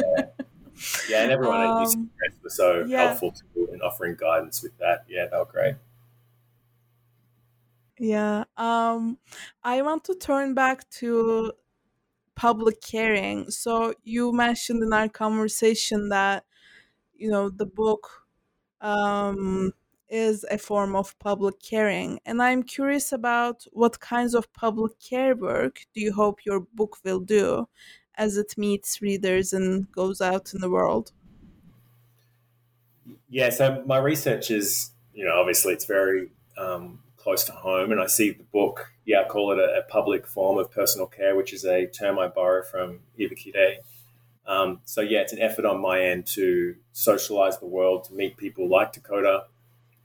Yeah 1.09 1.23
and 1.23 1.31
everyone 1.35 1.61
um, 1.61 2.09
at 2.25 2.33
UC 2.33 2.43
was 2.43 2.55
so 2.57 2.83
yeah. 2.85 3.07
helpful 3.07 3.31
to 3.31 3.73
in 3.73 3.81
offering 3.81 4.17
guidance 4.19 4.61
with 4.61 4.77
that. 4.79 5.05
Yeah 5.07 5.27
they 5.31 5.37
were 5.37 5.45
great. 5.45 5.75
Yeah 7.97 8.43
um 8.57 9.17
i 9.63 9.81
want 9.81 10.03
to 10.05 10.15
turn 10.15 10.53
back 10.53 10.89
to 10.99 11.53
public 12.39 12.79
caring. 12.81 13.51
So 13.51 13.93
you 14.03 14.31
mentioned 14.31 14.81
in 14.81 14.93
our 14.93 15.09
conversation 15.09 16.07
that 16.07 16.45
you 17.19 17.29
know 17.29 17.49
the 17.49 17.65
book 17.65 18.25
um, 18.81 19.73
is 20.07 20.45
a 20.49 20.57
form 20.57 20.95
of 20.95 21.17
public 21.19 21.61
caring 21.61 22.19
and 22.25 22.41
i'm 22.41 22.63
curious 22.63 23.11
about 23.11 23.65
what 23.71 23.99
kinds 23.99 24.33
of 24.33 24.51
public 24.53 24.91
care 24.99 25.35
work 25.35 25.81
do 25.93 26.01
you 26.01 26.13
hope 26.13 26.45
your 26.45 26.61
book 26.73 26.97
will 27.03 27.19
do 27.19 27.67
as 28.15 28.37
it 28.37 28.57
meets 28.57 29.01
readers 29.01 29.53
and 29.53 29.91
goes 29.91 30.21
out 30.21 30.53
in 30.53 30.61
the 30.61 30.69
world 30.69 31.11
yeah 33.29 33.49
so 33.49 33.83
my 33.85 33.97
research 33.97 34.49
is 34.49 34.91
you 35.13 35.25
know 35.25 35.35
obviously 35.39 35.73
it's 35.73 35.85
very 35.85 36.29
um, 36.57 36.99
close 37.17 37.43
to 37.43 37.51
home 37.51 37.91
and 37.91 38.01
i 38.01 38.07
see 38.07 38.31
the 38.31 38.43
book 38.45 38.91
yeah 39.05 39.21
i 39.21 39.27
call 39.27 39.51
it 39.51 39.59
a, 39.59 39.79
a, 39.79 39.83
public 39.83 40.25
form 40.25 40.57
of 40.57 40.71
personal 40.71 41.05
care 41.05 41.35
which 41.35 41.53
is 41.53 41.65
a 41.65 41.85
term 41.85 42.17
i 42.17 42.27
borrow 42.27 42.63
from 42.63 42.99
eva 43.17 43.35
Kittay. 43.35 43.77
Um, 44.49 44.81
so 44.83 45.01
yeah, 45.01 45.19
it's 45.19 45.31
an 45.31 45.39
effort 45.39 45.63
on 45.63 45.79
my 45.79 46.01
end 46.01 46.25
to 46.33 46.75
socialize 46.91 47.59
the 47.59 47.67
world, 47.67 48.05
to 48.05 48.13
meet 48.13 48.35
people 48.35 48.67
like 48.67 48.91
Dakota, 48.91 49.45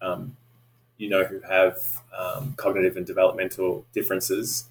um, 0.02 0.36
you 0.98 1.08
know, 1.08 1.24
who 1.24 1.40
have 1.40 1.78
um, 2.16 2.52
cognitive 2.58 2.98
and 2.98 3.06
developmental 3.06 3.86
differences. 3.94 4.66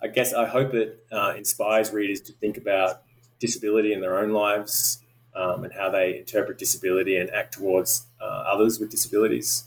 I 0.00 0.06
guess 0.06 0.32
I 0.32 0.46
hope 0.46 0.72
it 0.72 1.04
uh, 1.10 1.34
inspires 1.36 1.92
readers 1.92 2.20
to 2.22 2.32
think 2.32 2.56
about 2.56 3.02
disability 3.40 3.92
in 3.92 4.00
their 4.00 4.18
own 4.18 4.30
lives 4.30 5.00
um, 5.34 5.64
and 5.64 5.72
how 5.72 5.90
they 5.90 6.18
interpret 6.18 6.56
disability 6.56 7.16
and 7.16 7.28
act 7.30 7.54
towards 7.54 8.06
uh, 8.20 8.24
others 8.24 8.78
with 8.78 8.90
disabilities. 8.90 9.64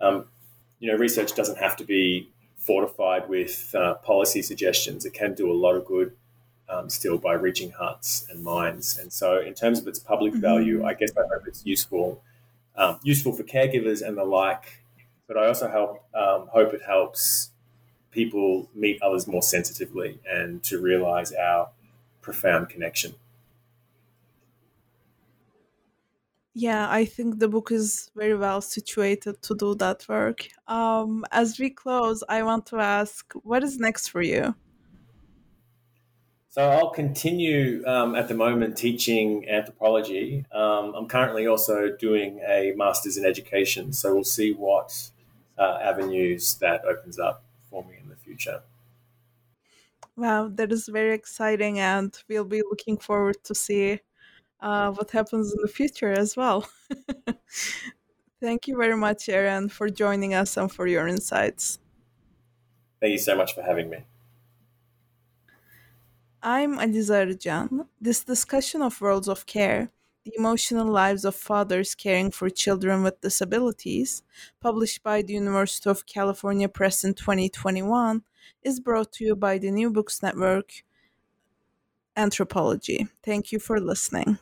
Um, 0.00 0.28
you 0.78 0.90
know, 0.90 0.96
research 0.96 1.34
doesn't 1.34 1.58
have 1.58 1.76
to 1.76 1.84
be 1.84 2.30
fortified 2.56 3.28
with 3.28 3.74
uh, 3.74 3.94
policy 3.96 4.40
suggestions. 4.40 5.04
It 5.04 5.12
can 5.12 5.34
do 5.34 5.52
a 5.52 5.54
lot 5.54 5.76
of 5.76 5.84
good 5.84 6.16
um, 6.68 6.88
still 6.88 7.18
by 7.18 7.34
reaching 7.34 7.70
hearts 7.70 8.26
and 8.30 8.42
minds. 8.42 8.98
And 8.98 9.12
so, 9.12 9.40
in 9.40 9.54
terms 9.54 9.78
of 9.78 9.86
its 9.86 9.98
public 9.98 10.32
mm-hmm. 10.32 10.40
value, 10.40 10.84
I 10.84 10.94
guess 10.94 11.10
I 11.16 11.22
hope 11.22 11.46
it's 11.46 11.64
useful, 11.64 12.22
um, 12.76 12.98
useful 13.02 13.32
for 13.32 13.42
caregivers 13.42 14.06
and 14.06 14.16
the 14.16 14.24
like. 14.24 14.82
But 15.26 15.38
I 15.38 15.46
also 15.46 15.68
help, 15.68 16.04
um, 16.14 16.48
hope 16.52 16.74
it 16.74 16.82
helps 16.82 17.50
people 18.10 18.68
meet 18.74 19.02
others 19.02 19.26
more 19.26 19.42
sensitively 19.42 20.20
and 20.30 20.62
to 20.62 20.80
realize 20.80 21.32
our 21.32 21.70
profound 22.22 22.68
connection. 22.68 23.14
Yeah, 26.56 26.88
I 26.88 27.04
think 27.04 27.40
the 27.40 27.48
book 27.48 27.72
is 27.72 28.12
very 28.14 28.36
well 28.36 28.60
situated 28.60 29.42
to 29.42 29.56
do 29.56 29.74
that 29.74 30.06
work. 30.08 30.46
Um, 30.68 31.24
as 31.32 31.58
we 31.58 31.70
close, 31.70 32.22
I 32.28 32.44
want 32.44 32.66
to 32.66 32.76
ask 32.78 33.32
what 33.42 33.64
is 33.64 33.78
next 33.78 34.08
for 34.08 34.22
you? 34.22 34.54
So 36.54 36.62
I'll 36.70 36.90
continue 36.90 37.84
um, 37.84 38.14
at 38.14 38.28
the 38.28 38.34
moment 38.34 38.76
teaching 38.76 39.48
anthropology. 39.48 40.46
Um, 40.52 40.94
I'm 40.94 41.08
currently 41.08 41.48
also 41.48 41.90
doing 41.96 42.38
a 42.46 42.72
master's 42.76 43.16
in 43.16 43.26
education, 43.26 43.92
so 43.92 44.14
we'll 44.14 44.22
see 44.22 44.52
what 44.52 45.10
uh, 45.58 45.80
avenues 45.82 46.54
that 46.60 46.84
opens 46.84 47.18
up 47.18 47.42
for 47.68 47.82
me 47.82 47.96
in 48.00 48.08
the 48.08 48.14
future. 48.14 48.62
Wow, 50.14 50.48
that 50.54 50.70
is 50.70 50.86
very 50.86 51.12
exciting, 51.12 51.80
and 51.80 52.16
we'll 52.28 52.44
be 52.44 52.62
looking 52.62 52.98
forward 52.98 53.42
to 53.42 53.52
see 53.52 53.98
uh, 54.60 54.92
what 54.92 55.10
happens 55.10 55.52
in 55.52 55.58
the 55.60 55.66
future 55.66 56.12
as 56.12 56.36
well. 56.36 56.68
Thank 58.40 58.68
you 58.68 58.76
very 58.76 58.96
much, 58.96 59.28
Aaron, 59.28 59.68
for 59.68 59.88
joining 59.90 60.34
us 60.34 60.56
and 60.56 60.70
for 60.70 60.86
your 60.86 61.08
insights. 61.08 61.80
Thank 63.00 63.10
you 63.10 63.18
so 63.18 63.34
much 63.34 63.56
for 63.56 63.62
having 63.62 63.90
me. 63.90 64.04
I'm 66.46 66.76
Alize 66.78 67.08
Arıcan. 67.08 67.86
This 68.02 68.22
discussion 68.22 68.82
of 68.82 69.00
Worlds 69.00 69.28
of 69.28 69.46
Care, 69.46 69.88
the 70.26 70.32
emotional 70.36 70.86
lives 70.86 71.24
of 71.24 71.34
fathers 71.34 71.94
caring 71.94 72.30
for 72.30 72.50
children 72.50 73.02
with 73.02 73.22
disabilities, 73.22 74.22
published 74.60 75.02
by 75.02 75.22
the 75.22 75.32
University 75.32 75.88
of 75.88 76.04
California 76.04 76.68
Press 76.68 77.02
in 77.02 77.14
2021, 77.14 78.22
is 78.62 78.78
brought 78.78 79.10
to 79.12 79.24
you 79.24 79.34
by 79.34 79.56
the 79.56 79.70
New 79.70 79.90
Books 79.90 80.22
Network 80.22 80.84
Anthropology. 82.14 83.06
Thank 83.22 83.50
you 83.50 83.58
for 83.58 83.80
listening. 83.80 84.36